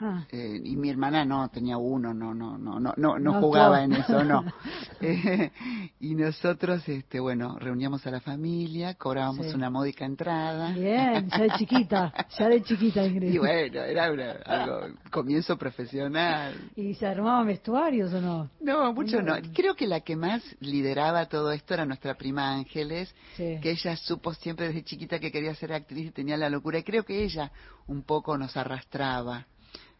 [0.00, 0.24] Ah.
[0.30, 3.94] Eh, y mi hermana no tenía uno, no, no, no, no, no, no jugaba en
[3.94, 4.44] eso, no.
[5.00, 5.52] Eh,
[6.00, 9.54] y nosotros, este, bueno, reuníamos a la familia, cobrábamos Sí.
[9.54, 10.72] una módica entrada.
[10.72, 13.32] Bien, ya de chiquita, ya de chiquita, Ingrid.
[13.34, 14.80] Y bueno, era una- algo,
[15.12, 16.54] comienzo profesional.
[16.74, 18.50] ¿Y se armaban vestuarios o no?
[18.60, 19.34] No, mucho no.
[19.54, 23.58] Creo que la que más lideraba todo esto era nuestra prima Ángeles, Sí.
[23.62, 26.78] que ella supo siempre desde chiquita que quería ser actriz y tenía la locura.
[26.78, 27.52] Y creo que ella
[27.86, 29.46] un poco nos arrastraba.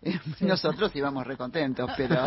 [0.40, 2.16] Nosotros íbamos recontentos, pero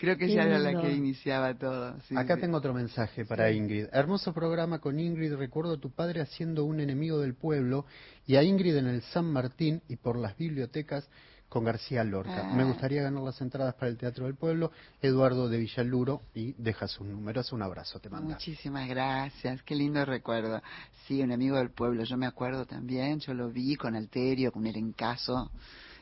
[0.00, 1.98] creo que ella era la que iniciaba todo.
[2.02, 2.42] sí, Acá sí.
[2.42, 3.86] tengo otro mensaje para Ingrid.
[3.92, 5.34] Hermoso programa con Ingrid.
[5.34, 7.86] Recuerdo a tu padre haciendo un enemigo del pueblo
[8.26, 11.08] y a Ingrid en el San Martín y por las bibliotecas
[11.50, 12.48] con García Lorca.
[12.50, 12.54] Ah.
[12.54, 14.70] Me gustaría ganar las entradas para el Teatro del Pueblo.
[15.02, 17.52] Eduardo de Villaluro y deja sus números.
[17.52, 18.34] Un abrazo, te manda.
[18.36, 20.62] Muchísimas gracias, qué lindo recuerdo.
[21.06, 24.66] Sí, un amigo del pueblo, yo me acuerdo también, yo lo vi con Alterio, con
[24.66, 25.50] el encaso,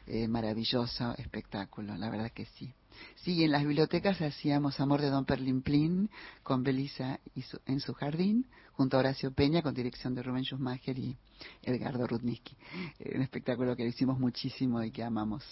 [0.07, 2.73] eh, maravilloso espectáculo, la verdad que sí.
[3.17, 6.11] Sí, en las bibliotecas hacíamos Amor de Don Perlimplín
[6.43, 8.47] con Belisa y su- en su jardín,
[8.79, 11.17] junto a Horacio Peña, con dirección de Rubén Schumacher y
[11.65, 12.57] Edgardo Rudnitsky.
[13.01, 15.43] Eh, un espectáculo que lo hicimos muchísimo y que amamos.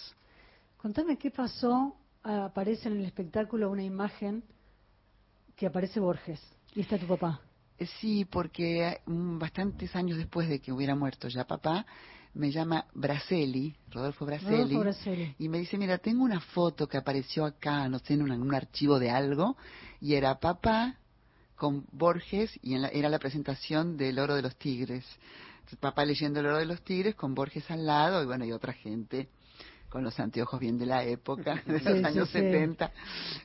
[0.77, 1.93] Contame qué pasó.
[2.23, 4.43] Ah, Aparece en el espectáculo una imagen
[5.57, 6.39] que aparece Borges.
[6.73, 7.41] Y está tu papá.
[7.77, 11.85] Eh, Sí, porque mm, bastantes años después de que hubiera muerto ya papá,
[12.33, 17.43] me llama Braceli, Rodolfo Braceli, Rodolfo y me dice, mira, tengo una foto que apareció
[17.43, 19.57] acá, no sé, en un, en un archivo de algo,
[19.99, 20.95] y era papá
[21.57, 25.05] con Borges, y en la- era la presentación del Oro de los Tigres.
[25.55, 28.51] Entonces, papá leyendo el Oro de los Tigres con Borges al lado, y bueno, y
[28.53, 29.27] otra gente
[29.89, 32.39] con los anteojos bien de la época, de los sí, años sí.
[32.39, 32.91] 70.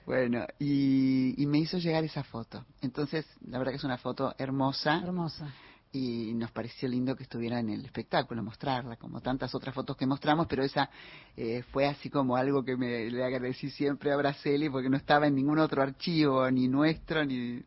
[0.07, 2.65] Bueno, y, y me hizo llegar esa foto.
[2.81, 5.01] Entonces, la verdad que es una foto hermosa.
[5.03, 5.53] Hermosa.
[5.95, 10.07] Y nos pareció lindo que estuviera en el espectáculo, mostrarla, como tantas otras fotos que
[10.07, 10.89] mostramos, pero esa
[11.37, 15.27] eh, fue así como algo que me le agradecí siempre a Braceli, porque no estaba
[15.27, 17.63] en ningún otro archivo, ni nuestro, ni...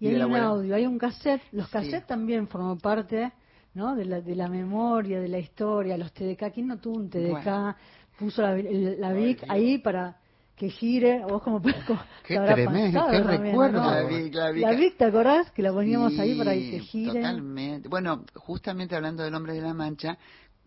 [0.00, 1.42] Y hay un audio, hay un cassette.
[1.52, 1.72] Los Sí.
[1.72, 3.30] cassettes también forman parte
[3.74, 3.94] ¿no?
[3.94, 5.96] de, la, de la memoria, de la historia.
[5.98, 7.30] Los TDK, ¿quién no tuvo un TDK?
[7.44, 7.76] Bueno.
[8.18, 10.16] Puso la, el- la VIC ahí para
[10.56, 11.20] que gire.
[11.28, 13.82] ¿Vos como, como Qué te tremendo, qué también, recuerdo.
[13.82, 13.90] ¿no?
[13.90, 14.62] La Vic, la Vic.
[14.62, 15.50] La VIC, ¿te acordás?
[15.52, 17.20] Que la poníamos ahí para que gire.
[17.20, 17.88] Totalmente.
[17.88, 20.18] Bueno, justamente hablando del hombre de la mancha,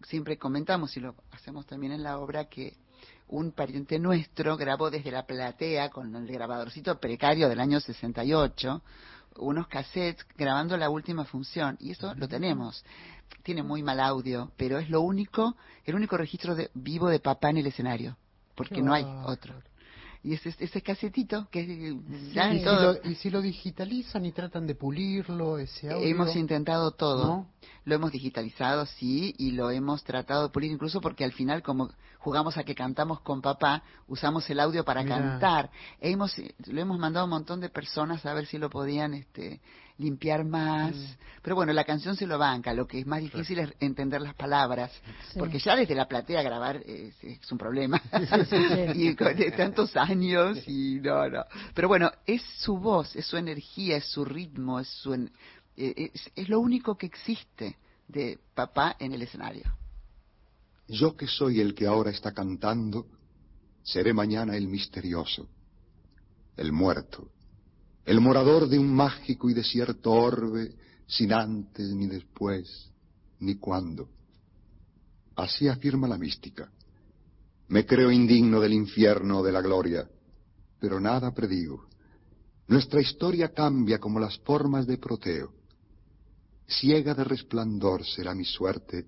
[0.04, 2.74] siempre comentamos y lo hacemos también en la obra que
[3.28, 8.82] un pariente nuestro grabó desde la platea con el grabadorcito precario del año 68
[9.38, 12.84] unos cassettes grabando la última función y eso lo tenemos.
[13.44, 17.50] Tiene muy mal audio, pero es lo único, el único registro de, vivo de papá
[17.50, 18.18] en el escenario,
[18.56, 19.56] porque no hay otro.
[20.24, 24.32] Y ese, ese casetito que Sí, ya y, si lo, y si lo digitalizan y
[24.32, 26.08] tratan de pulirlo, ese audio.
[26.08, 27.28] Hemos intentado todo.
[27.28, 27.50] ¿No?
[27.84, 31.90] Lo hemos digitalizado, sí, y lo hemos tratado de pulir incluso porque al final, como
[32.20, 35.18] jugamos a que cantamos con papá, usamos el audio para Mirá.
[35.18, 35.70] cantar.
[36.00, 36.34] Hemos,
[36.68, 39.60] lo hemos mandado a un montón de personas a ver si lo podían este,
[39.98, 40.96] limpiar más.
[40.96, 41.06] Mm.
[41.42, 42.74] Pero bueno, la canción se lo banca.
[42.74, 44.92] Lo que es más difícil es entender las palabras.
[45.32, 45.40] Sí.
[45.40, 48.02] Porque ya desde la platea grabar es, es un problema.
[48.12, 48.92] Sí, sí, sí.
[49.10, 51.44] y con de tantos años y no, no.
[51.74, 55.32] Pero bueno, es su voz, es su energía, es su ritmo, es su en-
[55.76, 57.78] eh, es, es lo único que existe
[58.08, 59.64] de papá en el escenario.
[60.88, 63.08] Yo que soy el que ahora está cantando,
[63.84, 65.48] seré mañana el misterioso,
[66.58, 67.30] el muerto,
[68.06, 70.76] el morador de un mágico y desierto orbe,
[71.08, 72.90] sin antes ni después,
[73.40, 74.10] ni cuándo.
[75.36, 76.70] Así afirma la mística.
[77.70, 80.08] Me creo indigno del infierno o de la gloria,
[80.80, 81.88] pero nada predigo.
[82.68, 85.54] Nuestra historia cambia como las formas de Proteo.
[86.68, 89.06] Ciega de resplandor será mi suerte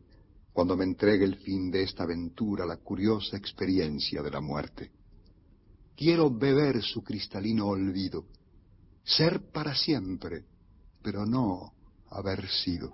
[0.51, 4.91] cuando me entregue el fin de esta aventura la curiosa experiencia de la muerte.
[5.95, 8.25] Quiero beber su cristalino olvido,
[9.05, 10.43] ser para siempre,
[11.01, 11.73] pero no
[12.09, 12.91] haber sido.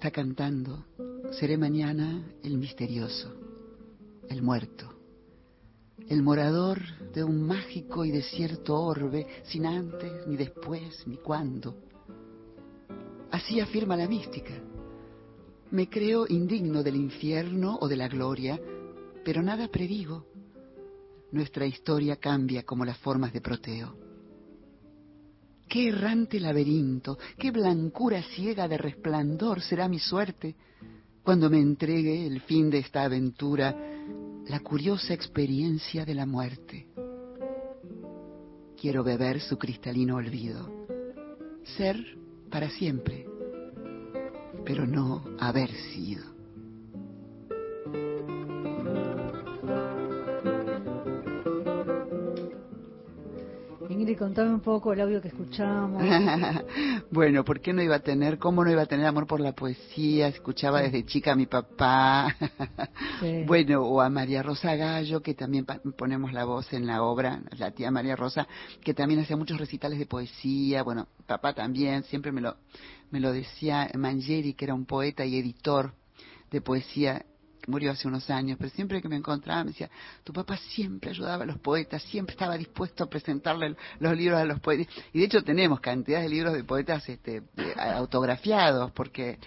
[0.00, 0.86] Está cantando,
[1.30, 3.34] seré mañana el misterioso,
[4.30, 4.94] el muerto,
[6.08, 6.80] el morador
[7.12, 11.76] de un mágico y desierto orbe, sin antes, ni después, ni cuándo.
[13.30, 14.54] Así afirma la mística.
[15.70, 18.58] Me creo indigno del infierno o de la gloria,
[19.22, 20.24] pero nada predigo.
[21.30, 24.09] Nuestra historia cambia como las formas de Proteo.
[25.70, 30.56] Qué errante laberinto, qué blancura ciega de resplandor será mi suerte
[31.22, 33.76] cuando me entregue el fin de esta aventura,
[34.48, 36.88] la curiosa experiencia de la muerte.
[38.80, 40.88] Quiero beber su cristalino olvido,
[41.76, 42.04] ser
[42.50, 43.24] para siempre,
[44.64, 46.39] pero no haber sido.
[54.16, 56.02] Contame un poco el audio que escuchamos.
[57.10, 59.52] bueno, ¿por qué no iba a tener, cómo no iba a tener amor por la
[59.52, 60.28] poesía?
[60.28, 62.36] Escuchaba desde chica a mi papá.
[63.20, 63.44] Sí.
[63.46, 67.72] Bueno, o a María Rosa Gallo, que también ponemos la voz en la obra, la
[67.72, 68.46] tía María Rosa,
[68.82, 70.82] que también hacía muchos recitales de poesía.
[70.82, 72.56] Bueno, papá también, siempre me lo,
[73.10, 75.92] me lo decía Mangieri, que era un poeta y editor
[76.50, 77.24] de poesía
[77.66, 79.90] murió hace unos años, pero siempre que me encontraba me decía,
[80.24, 84.44] tu papá siempre ayudaba a los poetas, siempre estaba dispuesto a presentarle los libros a
[84.44, 84.86] los poetas.
[85.12, 87.42] Y de hecho tenemos cantidad de libros de poetas este,
[87.76, 89.38] autografiados, porque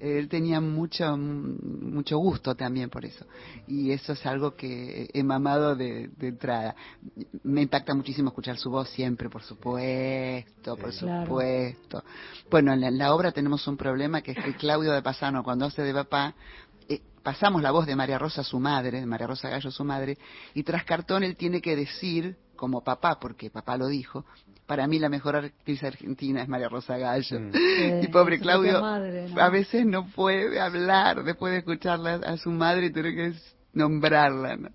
[0.00, 3.26] él tenía mucho, mucho gusto también por eso.
[3.66, 6.74] Y eso es algo que he mamado de, de entrada.
[7.42, 11.26] Me impacta muchísimo escuchar su voz siempre, por supuesto, por Claro.
[11.26, 12.04] supuesto.
[12.50, 15.42] Bueno, en la, en la obra tenemos un problema que es que Claudio de Pasano,
[15.42, 16.34] cuando hace de papá,
[17.22, 20.18] pasamos la voz de María Rosa, su madre, de María Rosa Gallo, su madre,
[20.54, 24.24] y tras cartón él tiene que decir, como papá, porque papá lo dijo,
[24.66, 27.38] para mí la mejor actriz argentina es María Rosa Gallo.
[28.02, 29.40] y pobre Claudio, propia madre, ¿no?
[29.40, 33.38] a veces no puede hablar después de escucharla a su madre y tener que
[33.72, 34.68] nombrarla, ¿no?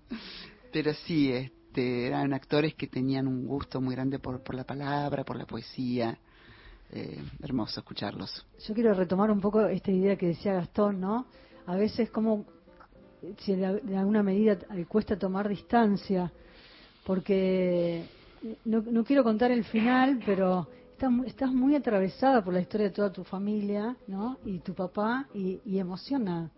[0.72, 5.24] Pero sí, este, eran actores que tenían un gusto muy grande por, por la palabra,
[5.24, 6.18] por la poesía.
[6.90, 8.46] Eh, hermoso escucharlos.
[8.66, 11.26] Yo quiero retomar un poco esta idea que decía Gastón, ¿no?
[11.68, 12.46] A veces como
[13.40, 16.32] si de, alguna medida eh, cuesta tomar distancia,
[17.04, 18.04] porque
[18.64, 20.66] no, no quiero contar el final, pero
[21.26, 24.38] estás muy atravesada por la historia de toda tu familia, ¿no?
[24.46, 26.50] Y tu papá, y, y emociona.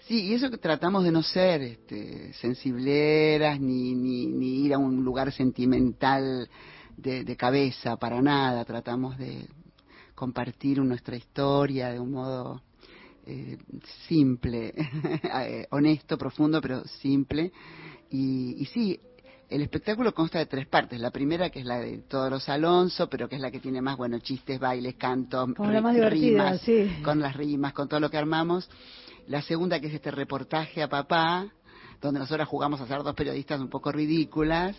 [0.00, 4.78] Sí, y eso que tratamos de no ser este, sensibleras ni, ni, ni ir a
[4.78, 6.46] un lugar sentimental
[6.94, 8.66] de, de cabeza, para nada.
[8.66, 9.48] Tratamos de
[10.14, 12.60] compartir nuestra historia de un modo
[13.30, 13.58] eh,
[14.08, 17.52] simple, eh, honesto, profundo, pero simple.
[18.10, 18.98] Y, y sí,
[19.50, 20.98] el espectáculo consta de tres partes.
[20.98, 23.82] La primera, que es la de todos los Alonso, pero que es la que tiene
[23.82, 25.50] más, bueno, chistes, bailes, cantos,
[26.10, 26.90] rimas, sí.
[27.04, 28.70] con las rimas, con todo lo que armamos.
[29.26, 31.52] La segunda, que es este reportaje a papá,
[32.00, 34.74] donde nosotras jugamos a ser dos periodistas un poco ridículas.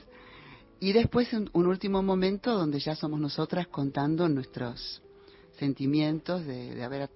[0.80, 5.04] Y después un, un último momento donde ya somos nosotras contando nuestros
[5.60, 7.10] sentimientos de, de haber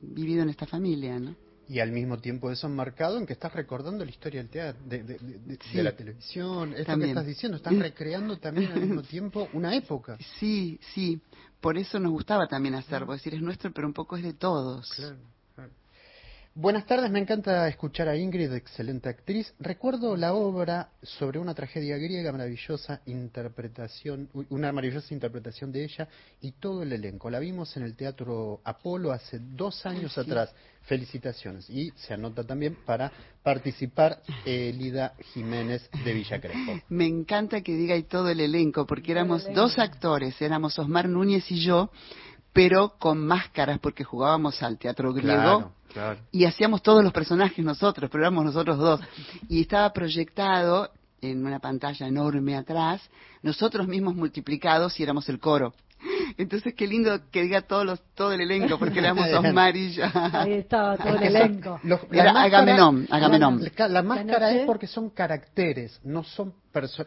[0.00, 1.34] vivido en esta familia, ¿no?
[1.68, 5.04] Y al mismo tiempo eso enmarcado en que estás recordando la historia del teatro, de,
[5.04, 5.76] de- de- de- Sí.
[5.76, 7.08] de la televisión, esto También.
[7.08, 10.18] que estás diciendo, estás recreando también al mismo tiempo una época.
[10.40, 11.20] Sí, sí.
[11.60, 14.90] Por eso nos gustaba también hacer, decir, es nuestro, pero un poco es de todos.
[14.96, 15.16] Claro.
[16.56, 19.54] Buenas tardes, me encanta escuchar a Ingrid, excelente actriz.
[19.60, 26.08] Recuerdo la obra sobre una tragedia griega, maravillosa interpretación, una maravillosa interpretación de ella
[26.40, 27.30] y todo el elenco.
[27.30, 30.20] La vimos en el Teatro Apolo hace dos años Sí.
[30.20, 30.52] atrás.
[30.82, 31.70] Felicitaciones.
[31.70, 33.12] Y se anota también para
[33.44, 36.80] participar Elida Jiménez de Villa Crespo.
[36.88, 41.48] Me encanta que diga y todo el elenco, porque éramos dos actores, éramos Osmar Núñez
[41.52, 41.90] y yo,
[42.52, 45.40] pero con máscaras, porque jugábamos al teatro griego.
[45.40, 46.20] Claro, claro.
[46.32, 49.00] y hacíamos todos los personajes nosotros, pero éramos nosotros dos.
[49.48, 50.90] Y estaba proyectado
[51.20, 53.02] en una pantalla enorme atrás,
[53.42, 55.74] nosotros mismos multiplicados y éramos el coro.
[56.38, 60.04] Entonces qué lindo que diga todos los, todo el elenco, porque éramos Osmar y yo.
[60.14, 61.80] Ahí estaba todo el elenco.
[61.84, 63.60] Los- Era la máscara- Agamenón, Agamenón.
[63.76, 66.54] La, la máscara noche- es porque son caracteres, no son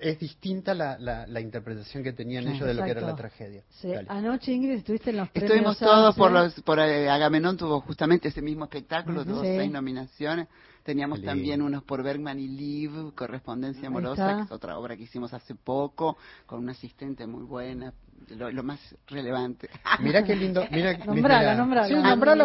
[0.01, 2.57] es distinta la, la, la interpretación que tenían Claro.
[2.57, 3.63] ellos de lo que era la tragedia.
[3.69, 3.93] Sí.
[4.09, 8.27] Anoche, Ingrid, estuviste en los Estuvimos premios todos por los, por eh, Agamenón tuvo justamente
[8.27, 9.29] ese mismo espectáculo, Ujú.
[9.31, 9.55] tuvo Sí.
[9.55, 10.47] seis nominaciones.
[10.83, 11.31] Teníamos lindo.
[11.31, 15.55] también unos por Bergman y Liv, Correspondencia Amorosa, que es otra obra que hicimos hace
[15.55, 17.93] poco, con una asistente muy buena,
[18.29, 19.69] lo, lo más relevante.
[19.99, 21.87] Mira qué lindo, mira, Nombrala, mira- nombrala.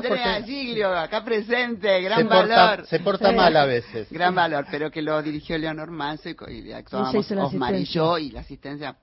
[0.03, 2.87] Sí, porque Giglio, acá presente, gran se porta, valor.
[2.87, 3.37] se porta Sí.
[3.37, 4.09] mal a veces.
[4.11, 6.37] Gran valor, pero que lo dirigió Leonor Manso y,
[6.69, 8.97] y actuábamos Osmar y yo, y la asistencia,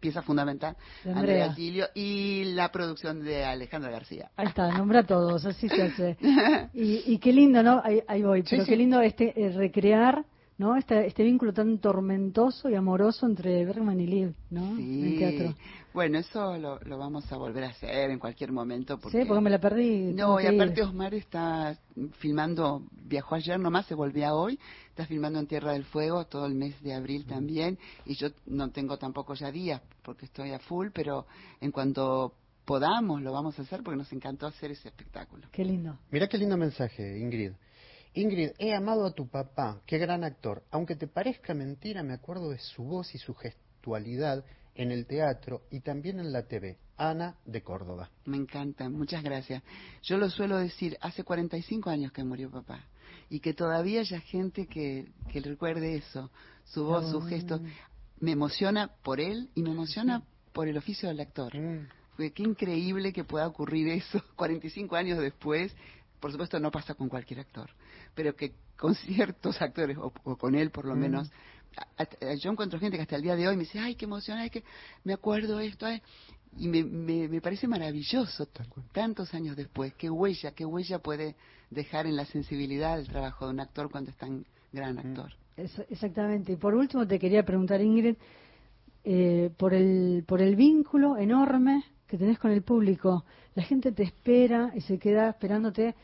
[0.00, 1.52] pieza fundamental, Andrea.
[1.54, 4.30] Giglio, y la producción de Alejandra García.
[4.36, 6.16] Ahí está, nombra a todos, así se hace.
[6.74, 7.80] Y, y qué lindo, ¿no?
[7.84, 8.70] Ahí, ahí voy, Sí, pero sí.
[8.70, 10.24] qué lindo este eh, recrear
[10.58, 10.76] ¿no?
[10.76, 14.64] Este, este vínculo tan tormentoso y amoroso entre Bergman y Liv, ¿no?
[14.78, 15.18] En el Sí.
[15.18, 15.54] teatro.
[15.92, 18.98] Bueno, eso lo, lo vamos a volver a hacer en cualquier momento.
[18.98, 19.20] Porque...
[19.22, 20.12] Sí, porque me la perdí.
[20.12, 20.48] No, y ir.
[20.54, 21.78] aparte Osmar está
[22.18, 26.54] filmando, viajó ayer nomás, se volvía hoy, está filmando en Tierra del Fuego todo el
[26.54, 30.88] mes de abril también, y yo no tengo tampoco ya días porque estoy a full,
[30.92, 31.26] pero
[31.60, 32.34] en cuanto
[32.64, 35.46] podamos lo vamos a hacer porque nos encantó hacer ese espectáculo.
[35.52, 35.98] Qué lindo.
[36.10, 37.52] Mira qué lindo mensaje, Ingrid.
[38.14, 40.62] Ingrid, he amado a tu papá, qué gran actor.
[40.70, 44.44] Aunque te parezca mentira, me acuerdo de su voz y su gestualidad
[44.76, 46.78] en el teatro y también en la TV.
[46.96, 48.10] Ana de Córdoba.
[48.24, 49.64] Me encanta, muchas gracias.
[50.02, 52.84] Yo lo suelo decir, hace 45 años que murió papá
[53.28, 56.30] y que todavía haya gente que, que recuerde eso,
[56.64, 57.60] su voz, su gesto.
[58.20, 61.52] Me emociona por él y me emociona por el oficio del actor.
[62.16, 65.74] Fue qué increíble que pueda ocurrir eso 45 años después.
[66.20, 67.70] Por supuesto no pasa con cualquier actor,
[68.14, 70.98] pero que con ciertos actores, o, o con él por lo Mm.
[71.00, 71.30] menos,
[71.76, 74.04] a- a- yo encuentro gente que hasta el día de hoy me dice, ay, qué
[74.04, 74.64] emoción, ay, que
[75.04, 76.00] me acuerdo esto, ay",
[76.56, 78.46] y me, me, me parece maravilloso
[78.92, 81.34] tantos años después, qué huella, qué huella puede
[81.70, 85.32] dejar en la sensibilidad el trabajo de un actor cuando es tan gran actor.
[85.56, 86.52] Es- exactamente.
[86.52, 88.16] Y por último te quería preguntar, Ingrid,
[89.04, 93.24] eh, por, el, por el vínculo enorme que tenés con el público.
[93.54, 95.94] La gente te espera y se queda esperándote.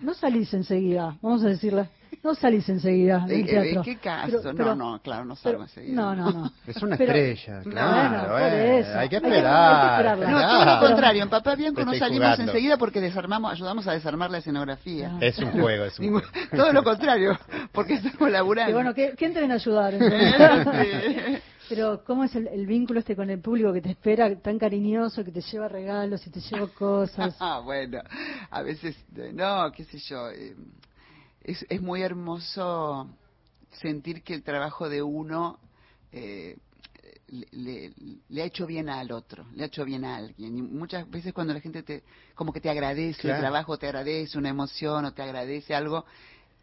[0.00, 1.88] No salís enseguida, vamos a decirle.
[2.22, 3.82] No salís enseguida ¿De del teatro.
[3.82, 4.38] qué caso?
[4.42, 5.94] Pero- pero- no, no, claro, no salgo enseguida.
[6.00, 6.52] No, no, no.
[6.66, 8.38] Es una Pero- estrella, No, claro.
[8.38, 8.98] eh, eso.
[8.98, 9.74] Hay que Hay que- esperar.
[9.74, 10.30] hay que esperarla.
[10.30, 11.22] No, todo lo contrario.
[11.24, 12.52] En Papá Bianco Te no salimos jugando.
[12.52, 15.12] enseguida porque desarmamos, ayudamos a desarmar la escenografía.
[15.20, 16.26] Es un juego, es un juego.
[16.54, 17.38] Todo lo contrario,
[17.72, 18.68] porque estamos laburando.
[18.68, 19.94] Que bueno, que, que entren a ayudar.
[21.68, 25.24] Pero ¿cómo es el, el vínculo este con el público que te espera tan cariñoso,
[25.24, 27.34] que te lleva regalos y te lleva cosas?
[27.38, 28.00] Ah, bueno,
[28.50, 30.54] a veces, eh, no, qué sé yo, eh,
[31.42, 33.08] es, es muy hermoso
[33.80, 35.58] sentir que el trabajo de uno
[36.12, 36.56] eh,
[37.28, 37.92] le, le-
[38.28, 40.56] le ha hecho bien al otro, le ha hecho bien a alguien.
[40.58, 42.02] Y muchas veces cuando la gente te,
[42.34, 43.34] como que te agradece Claro.
[43.36, 46.04] el trabajo, te agradece una emoción o te agradece algo,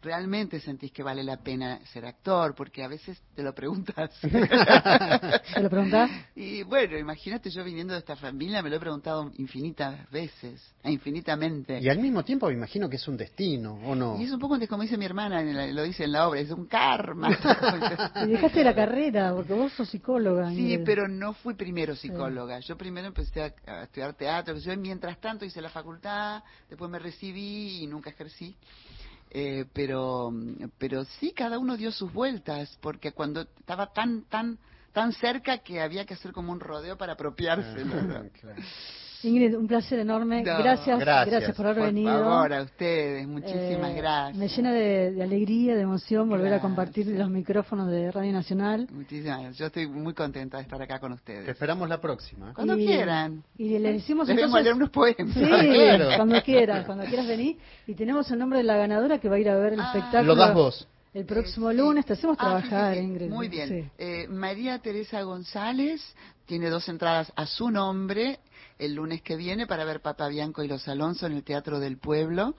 [0.02, 4.10] realmente sentís que vale la pena ser actor, porque a veces te lo preguntas.
[4.20, 6.10] ¿Te lo preguntás?
[6.34, 10.90] Y bueno, imagínate yo viniendo de esta familia, me lo he preguntado infinitas veces, e
[10.90, 11.80] infinitamente.
[11.80, 14.18] Y al mismo tiempo me imagino que es un destino, ¿o no?
[14.20, 15.42] Y es un poco como dice mi hermana,
[15.72, 17.28] lo dice en la obra, es un karma.
[18.24, 20.50] Y dejaste la carrera, porque vos sos psicóloga.
[20.50, 20.84] Sí, Ingrid.
[20.84, 22.60] pero no fui primero psicóloga.
[22.60, 26.90] Yo primero empecé a, a estudiar teatro, yo, y mientras tanto hice la facultad, después
[26.90, 28.56] me recibí y nunca ejercí.
[29.30, 30.32] Eh, pero,
[30.78, 34.58] pero sí, cada uno dio sus vueltas, porque cuando estaba tan, tan,
[34.92, 37.84] tan cerca que había que hacer como un rodeo para apropiarse.
[37.84, 38.24] ¿no?
[39.22, 40.42] Ingrid, un placer enorme.
[40.42, 42.12] No, gracias, gracias, por haber venido.
[42.12, 44.36] Por favor, a ustedes, muchísimas Eh, gracias.
[44.38, 48.86] Me llena de, de alegría, de emoción volver a compartir los micrófonos de Radio Nacional.
[48.92, 49.58] Muchísimas gracias.
[49.58, 51.44] Yo estoy muy contenta de estar acá con ustedes.
[51.44, 52.54] Te esperamos la próxima.
[52.54, 53.42] Cuando Y- quieran.
[53.58, 54.62] Y le decimos Les entonces...
[54.64, 55.34] leer unos poemas.
[55.34, 56.08] Sí, Claro.
[56.16, 57.58] cuando quieras, cuando quieras venir.
[57.86, 60.34] Y tenemos el nombre de la ganadora que va a ir a ver el espectáculo.
[60.34, 60.88] Lo das vos.
[61.12, 63.10] El próximo lunes te hacemos Ah, trabajar, sí, sí, sí.
[63.12, 63.30] Ingrid.
[63.30, 63.68] Muy bien.
[63.68, 63.90] Sí.
[63.98, 66.00] Eh, María Teresa González
[66.46, 68.38] tiene dos entradas a su nombre
[68.80, 71.98] el lunes que viene para ver Papa Bianco y los Alonso en el Teatro del
[71.98, 72.54] Pueblo,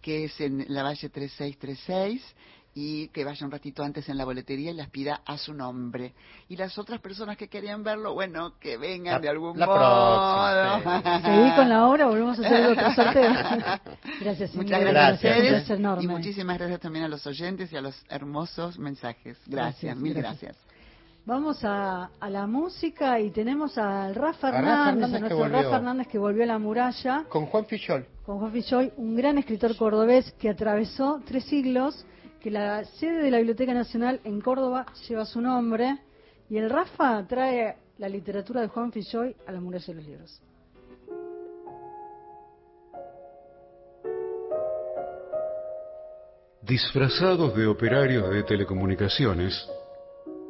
[0.00, 2.22] que es en la Valle 3636
[2.74, 6.14] y que vaya un ratito antes en la boletería y las pida a su nombre.
[6.48, 9.76] Y las otras personas que querían verlo, bueno, que vengan La- de algún la modo.
[10.82, 13.30] próxima, Seguí con la obra, volvemos a hacer otro sorteo.
[14.20, 16.04] Gracias, Muchas gracias, a Un ustedes placer enorme.
[16.04, 19.36] y muchísimas gracias también a los oyentes y a los hermosos mensajes.
[19.46, 20.56] Gracias, Gracias, mil gracias.
[21.24, 24.58] Vamos a, a la música y tenemos al Rafa A Rafa
[24.90, 25.48] Hernández, Hernández nuestro.
[25.48, 28.06] Rafa Hernández que volvió a la muralla, Con Juan Fichol.
[28.26, 32.04] con Juan Filloy, un gran escritor cordobés que atravesó tres siglos,
[32.40, 35.96] que la sede de la Biblioteca Nacional en Córdoba lleva su nombre,
[36.50, 40.42] y el Rafa trae la literatura de Juan Filloy a la muralla de los libros.
[46.62, 49.68] Disfrazados de operarios de telecomunicaciones,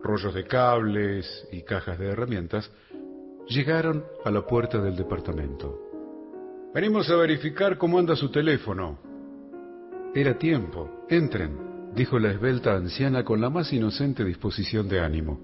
[0.02, 2.70] rollos de cables y cajas de herramientas,
[3.48, 5.78] llegaron a la puerta del departamento.
[6.74, 8.98] Venimos a verificar cómo anda su teléfono.
[10.14, 11.04] Era tiempo.
[11.08, 15.40] Entren, dijo la esbelta anciana con la más inocente disposición de ánimo.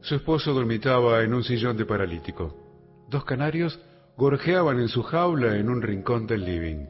[0.00, 3.06] Su esposo dormitaba en un sillón de paralítico.
[3.08, 3.80] Dos canarios
[4.16, 6.86] gorjeaban en su jaula en un rincón del living.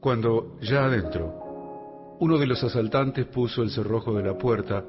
[0.00, 4.84] Cuando, ya adentro, uno de los asaltantes puso el cerrojo de la puerta,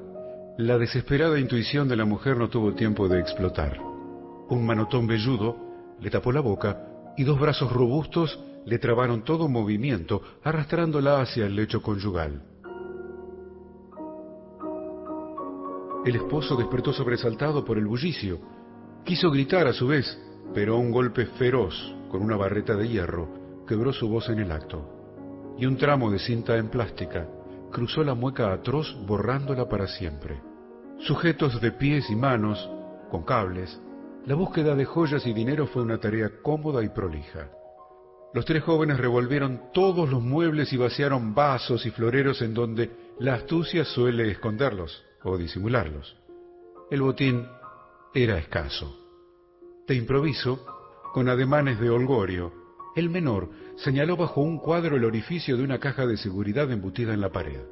[0.60, 3.80] la desesperada intuición de la mujer no tuvo tiempo de explotar.
[4.50, 5.56] Un manotón velludo
[5.98, 11.56] le tapó la boca y dos brazos robustos le trabaron todo movimiento, arrastrándola hacia el
[11.56, 12.42] lecho conyugal.
[16.04, 18.38] El esposo despertó sobresaltado por el bullicio.
[19.04, 20.18] Quiso gritar a su vez,
[20.52, 21.74] pero un golpe feroz
[22.10, 25.54] con una barreta de hierro quebró su voz en el acto.
[25.58, 27.26] Y un tramo de cinta en plástica
[27.72, 30.49] cruzó la mueca atroz borrándola para siempre.
[31.02, 32.68] Sujetos de pies y manos,
[33.10, 33.80] con cables,
[34.26, 37.48] la búsqueda de joyas y dinero fue una tarea cómoda y prolija.
[38.34, 43.32] Los tres jóvenes revolvieron todos los muebles y vaciaron vasos y floreros en donde la
[43.34, 46.18] astucia suele esconderlos o disimularlos.
[46.90, 47.46] El botín
[48.12, 48.94] era escaso.
[49.88, 50.66] De improviso,
[51.14, 52.52] con ademanes de holgorio,
[52.94, 57.22] el menor señaló bajo un cuadro el orificio de una caja de seguridad embutida en
[57.22, 57.62] la pared.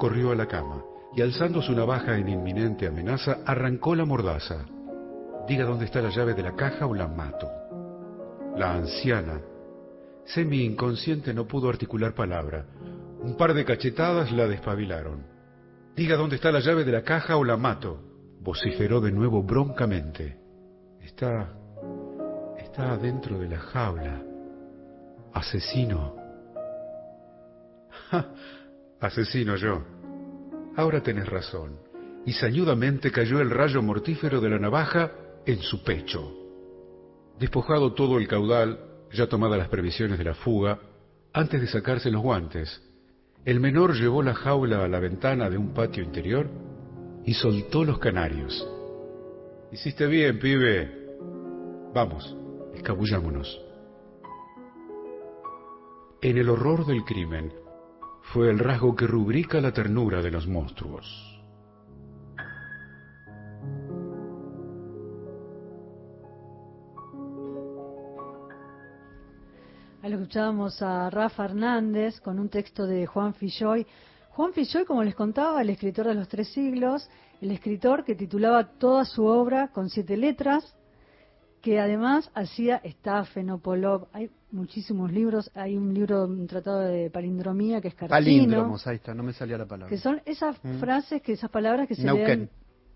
[0.00, 0.82] Corrió a la cama
[1.14, 4.66] y alzando su navaja en inminente amenaza, arrancó la mordaza.
[5.46, 7.48] Diga dónde está la llave de la caja o la mato.
[8.56, 9.40] La anciana,
[10.26, 12.66] semi inconsciente, no pudo articular palabra.
[13.22, 15.26] Un par de cachetadas la despabilaron.
[15.96, 18.00] Diga dónde está la llave de la caja o la mato.
[18.40, 20.36] Vociferó de nuevo broncamente.
[21.00, 21.52] Está...
[22.58, 24.22] está dentro de la jaula.
[25.32, 26.14] Asesino.
[29.00, 29.97] Asesino yo.
[30.78, 31.76] Ahora tenés razón.
[32.24, 35.10] Y sañudamente cayó el rayo mortífero de la navaja
[35.44, 36.32] en su pecho.
[37.36, 38.78] Despojado todo el caudal,
[39.12, 40.78] ya tomadas las previsiones de la fuga,
[41.32, 42.80] antes de sacarse los guantes,
[43.44, 46.48] el menor llevó la jaula a la ventana de un patio interior
[47.24, 48.64] y soltó los canarios.
[49.72, 51.16] Hiciste bien, pibe.
[51.92, 52.36] Vamos,
[52.76, 53.60] escabullámonos.
[56.22, 57.52] En el horror del crimen
[58.32, 61.06] fue el rasgo que rubrica la ternura de los monstruos.
[70.02, 73.86] Ahí lo escuchábamos a Rafa Hernández con un texto de Juan Filloy.
[74.30, 77.08] Juan Filloy, como les contaba, el escritor de los tres siglos,
[77.40, 80.76] el escritor que titulaba toda su obra con siete letras,
[81.62, 84.06] que además hacía estafe, Nopolov.
[84.12, 85.50] Hay muchísimos libros.
[85.54, 88.16] Hay un libro, un tratado de palindromía que es Carcino.
[88.16, 89.88] Palíndromos, ahí está, no me salía la palabra.
[89.90, 90.78] Que son esas Mm.
[90.78, 92.26] frases, que esas palabras que se Neuquén.
[92.26, 92.50] leen.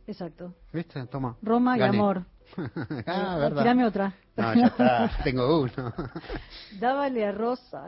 [0.06, 0.54] Exacto.
[0.72, 1.04] ¿Viste?
[1.06, 1.36] Toma.
[1.42, 1.96] Roma Gané.
[1.96, 2.24] y amor.
[3.06, 3.62] ah, verdad.
[3.62, 4.14] tirame otra.
[4.36, 5.92] No, ya está, tengo uno.
[6.80, 7.32] Dábale a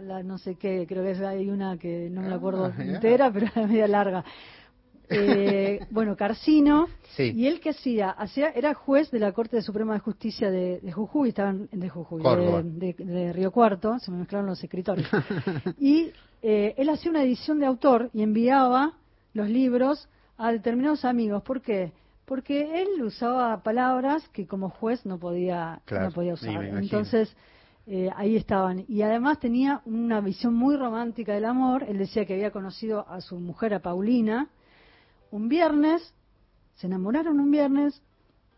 [0.01, 2.85] la no sé qué, creo que hay una que no me la acuerdo Ah, ya.
[2.85, 4.25] entera, pero era media larga.
[5.09, 7.32] Eh, bueno, Carcino, Sí.
[7.36, 10.92] y él que hacía, hacía, era juez de la Corte Suprema de Justicia de, de
[10.92, 15.07] Jujuy, estaban de Jujuy, de, de- de Río Cuarto, se me mezclaron los escritores.
[15.78, 16.11] y
[16.42, 18.94] eh, él hacía una edición de autor y enviaba
[19.32, 21.42] los libros a determinados amigos.
[21.42, 21.92] ¿Por qué?
[22.24, 26.64] Porque él usaba palabras que como juez no podía, Claro, no podía usar.
[26.64, 27.36] Entonces,
[27.86, 28.84] eh, ahí estaban.
[28.88, 31.84] Y además tenía una visión muy romántica del amor.
[31.86, 34.48] Él decía que había conocido a su mujer, a Paulina,
[35.35, 36.14] un viernes,
[36.76, 38.01] se enamoraron un viernes,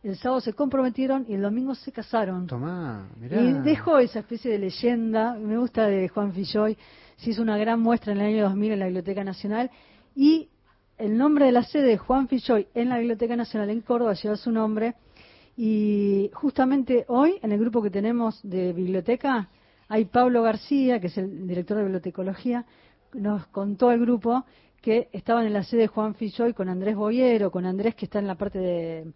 [0.03, 2.47] el sábado se comprometieron y el domingo se casaron.
[2.47, 3.41] Tomá, mirá.
[3.41, 6.77] Y dejó esa especie de leyenda, me gusta de Juan Filloy,
[7.16, 9.70] se hizo una gran muestra en el año 2000 en la Biblioteca Nacional
[10.14, 10.51] y
[10.99, 14.37] el nombre de la sede de Juan Filloy en la Biblioteca Nacional en Córdoba lleva
[14.37, 14.97] su nombre
[15.57, 19.49] y justamente hoy en el grupo que tenemos de biblioteca
[19.89, 22.66] hay Pablo García, que es el director de bibliotecología,
[23.14, 24.45] nos contó el grupo
[24.87, 28.20] que estaban en la sede de Juan Filloy con Andrés Boyero, con Andrés que está
[28.20, 29.12] en la parte de,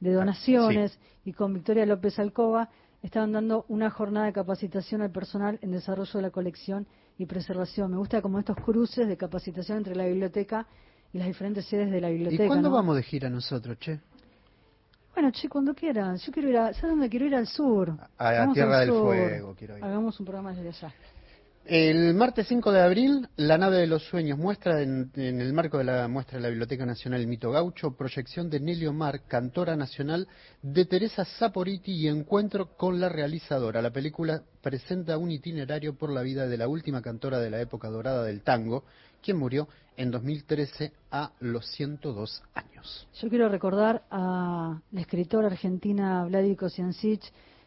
[0.00, 2.70] de donaciones y con Victoria López Alcoba,
[3.02, 6.86] estaban dando una jornada de capacitación al personal en desarrollo de la colección
[7.18, 7.90] y preservación.
[7.90, 10.66] Me gusta como estos cruces de capacitación entre la biblioteca
[11.12, 12.46] y las diferentes sedes de la ¿Y biblioteca.
[12.46, 12.76] cuándo ¿no?
[12.76, 14.00] vamos de gira nosotros, che?
[15.12, 16.24] Bueno, che, cuando quieras.
[16.24, 17.34] Yo quiero ir a, ¿sabes dónde quiero ir?
[17.34, 17.94] Al sur.
[18.16, 19.04] A la Tierra del sur.
[19.04, 19.84] Fuego quiero ir.
[19.84, 20.94] Hagamos un programa desde allá.
[21.72, 25.78] El martes 5 de abril, La nave de los sueños muestra en, en el marco
[25.78, 30.26] de la muestra de la Biblioteca Nacional Mito Gaucho, proyección de Nelly Omar, cantora nacional,
[30.62, 33.80] de Teresa Saporiti y encuentro con la realizadora.
[33.80, 37.88] La película presenta un itinerario por la vida de la última cantora de la época
[37.88, 38.82] dorada del tango,
[39.22, 43.06] quien murió en 2013 a los 102 años.
[43.22, 47.22] Yo quiero recordar a la escritora argentina Vladi Kosiancic,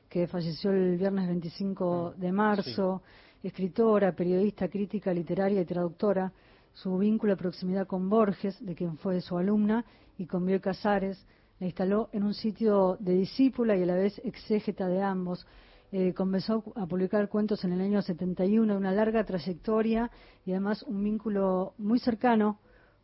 [0.09, 3.01] que falleció el viernes 25 de marzo,
[3.43, 6.31] escritora, periodista, crítica literaria y traductora,
[6.71, 9.85] su vínculo de proximidad con Borges, de quien fue su alumna,
[10.17, 11.23] y con Bioy Casares,
[11.59, 15.45] la instaló en un sitio de discípula y a la vez exégeta de ambos.
[15.91, 20.09] Eh, comenzó a publicar cuentos en el año 71, una larga trayectoria
[20.45, 22.59] y además un vínculo muy cercano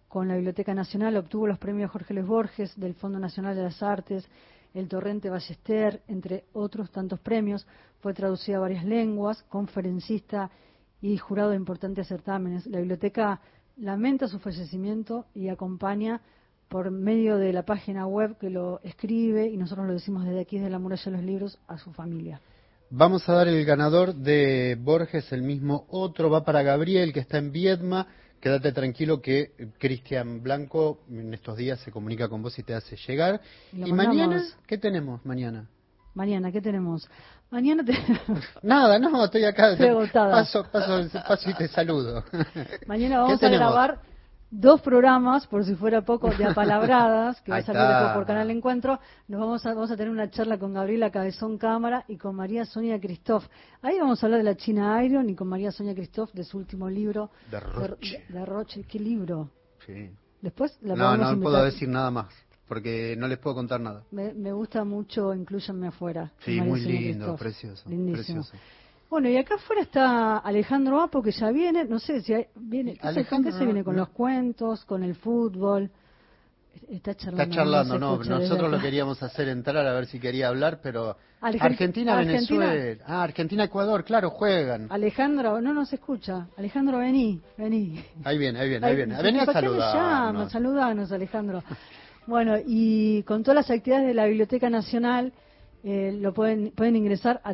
[0.08, 3.84] con la Biblioteca Nacional, obtuvo los premios Jorge Luis Borges del Fondo Nacional de las
[3.84, 4.28] Artes,
[4.74, 7.66] el Torrente Ballester, entre otros tantos premios.
[8.02, 10.52] Fue traducida a varias lenguas, conferencista
[11.02, 12.66] y jurado de importantes certámenes.
[12.68, 13.42] La biblioteca
[13.78, 16.22] lamenta su fallecimiento y acompaña
[16.68, 20.58] por medio de la página web que lo escribe y nosotros lo decimos desde aquí,
[20.58, 22.42] desde la muralla de los libros, a su familia.
[22.92, 27.38] Vamos a dar el ganador de Borges, el mismo otro, va para Gabriel, que está
[27.38, 28.08] en Viedma.
[28.42, 32.96] Quédate tranquilo que Cristian Blanco en estos días se comunica con vos y te hace
[33.08, 33.42] llegar.
[33.74, 34.18] Y lo ¿Y mandamos.
[34.28, 34.44] mañana?
[34.66, 35.68] ¿Qué tenemos mañana?
[36.14, 37.10] Mañana, ¿qué tenemos?
[37.52, 37.94] Mañana te-
[38.64, 39.72] Nada, no, estoy acá.
[39.74, 40.08] Estoy.
[40.12, 42.24] Paso, paso, paso y te saludo.
[42.88, 44.00] Mañana ¿Qué vamos a grabar
[44.52, 48.50] dos programas, por si fuera poco, de apalabradas, que va a salir después por Canal
[48.52, 49.00] Encuentro.
[49.28, 52.66] Nos vamos a, vamos a tener una charla con Gabriela Cabezón Cámara y con María
[52.66, 53.46] Sonia Cristoff.
[53.82, 56.58] Ahí vamos a hablar de la China Iron y con María Sonia Cristoff de su
[56.58, 57.30] último libro.
[57.52, 58.26] De Roche.
[58.30, 58.84] De, de Roche.
[58.84, 59.50] ¿Qué libro?
[59.86, 60.10] Sí.
[60.42, 61.40] Después la No, no invitar.
[61.42, 62.28] puedo decir nada más,
[62.68, 64.04] porque no les puedo contar nada.
[64.12, 66.32] Me, me gusta mucho Incluyanme Afuera.
[66.40, 68.42] Sí, muy lindo, precioso, Lindísimo.
[68.44, 68.54] precioso.
[69.10, 72.94] Bueno, y acá afuera está Alejandro Apo, que ya viene, no sé si hay- viene,
[72.94, 75.90] ¿qué, se- Alejandro, se viene con los cuentos, con el fútbol?
[76.88, 77.44] Está charlando.
[77.44, 78.82] Está charlando, no, nosotros lo acá.
[78.86, 83.64] quería hacer entrar a ver si quería hablar, pero Argen- Argentina, Argentina- Venezuela, ah, Argentina,
[83.64, 84.88] Ecuador, claro, juegan.
[84.90, 86.48] Alejandro, no nos escucha.
[86.58, 88.04] Alejandro, vení, vení.
[88.24, 89.22] Ahí viene, ahí viene, ahí viene.
[89.22, 90.52] Vení a saludarnos.
[90.52, 91.64] Saludanos, Alejandro.
[92.28, 95.34] Bueno, y con todas las actividades de la Biblioteca Nacional,
[95.84, 97.54] eh, lo pueden, pueden ingresar a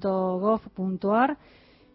[0.00, 1.36] www.bn.gov.ar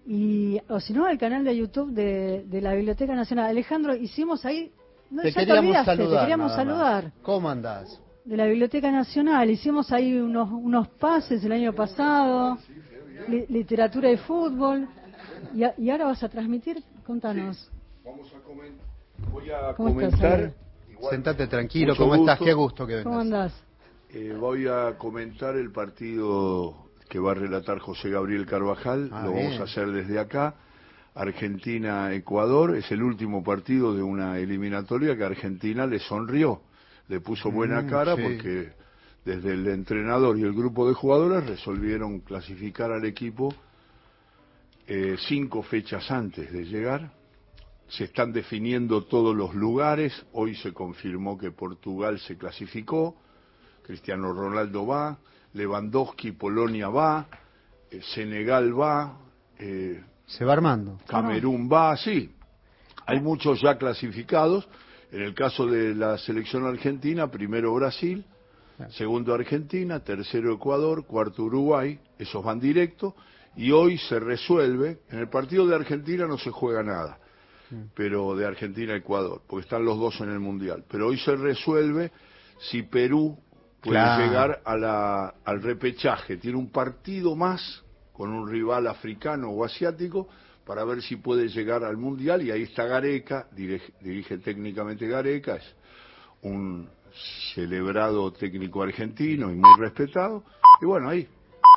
[0.07, 3.47] y, o si no, al canal de YouTube de, de la Biblioteca Nacional.
[3.49, 4.71] Alejandro, hicimos ahí,
[5.09, 6.13] no, Te ya queríamos olvidaste, saludar.
[6.19, 7.11] te queríamos saludar.
[7.23, 7.99] ¿Cómo andás?
[8.23, 12.57] De la Biblioteca Nacional, hicimos ahí unos, unos pases el año pasado,
[13.27, 14.87] li- literatura y fútbol,
[15.55, 17.69] y, a- y ahora vas a transmitir, contanos.
[18.03, 18.75] Vamos a comen-.
[21.09, 22.39] Sentate tranquilo, Mucho ¿cómo estás?
[22.39, 23.05] Qué gusto que vengas.
[23.05, 23.53] ¿Cómo andás?
[24.17, 29.09] Eh, voy a comentar el partido que va a relatar José Gabriel Carvajal.
[29.11, 29.45] Ah, Lo bien.
[29.47, 30.55] vamos a hacer desde acá.
[31.13, 36.61] Argentina-Ecuador es el último partido de una eliminatoria que Argentina le sonrió.
[37.09, 38.21] Le puso buena Mm, cara sí.
[38.21, 38.69] porque
[39.25, 43.53] desde el entrenador y el grupo de jugadores resolvieron clasificar al equipo
[44.87, 47.11] eh, cinco fechas antes de llegar.
[47.89, 50.25] Se están definiendo todos los lugares.
[50.31, 53.17] Hoy se confirmó que Portugal se clasificó.
[53.85, 55.17] Cristiano Ronaldo va.
[55.53, 57.27] Lewandowski, Polonia va.
[57.91, 59.17] eh, Senegal va.
[59.59, 60.97] eh, Se va armando.
[61.07, 62.31] Camerún va, sí.
[63.05, 64.67] Hay muchos ya clasificados.
[65.11, 68.25] En el caso de la selección argentina, primero Brasil,
[68.89, 73.15] segundo Argentina, tercero Ecuador, cuarto Uruguay, esos van directo.
[73.55, 77.17] Y hoy se resuelve, en el partido de Argentina no se juega nada,
[77.93, 80.83] pero de Argentina a Ecuador, porque están los dos en el Mundial.
[80.89, 82.11] Pero hoy se resuelve
[82.59, 83.37] si Perú
[83.85, 84.25] puede Claro.
[84.25, 86.37] llegar a la, al repechaje.
[86.37, 90.27] Tiene un partido más con un rival africano o asiático
[90.65, 95.57] para ver si puede llegar al Mundial y ahí está Gareca, dirige, dirige técnicamente Gareca,
[95.57, 95.75] es
[96.41, 96.89] un
[97.53, 100.43] celebrado técnico argentino y muy respetado.
[100.81, 101.27] Y bueno, ahí,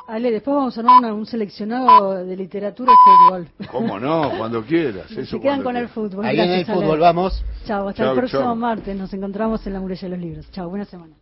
[0.07, 3.47] Ale, después vamos a armar un seleccionado de literatura y fútbol.
[3.71, 5.11] cómo no, cuando quieras.
[5.11, 6.25] Eso Se quedan con el fútbol.
[6.25, 7.45] Ahí en el fútbol vamos.
[7.65, 8.55] Chao, hasta Chau, el próximo chau.
[8.55, 8.97] martes.
[8.97, 10.51] Nos encontramos en la muralla de los libros.
[10.51, 11.13] Chao, buena semana.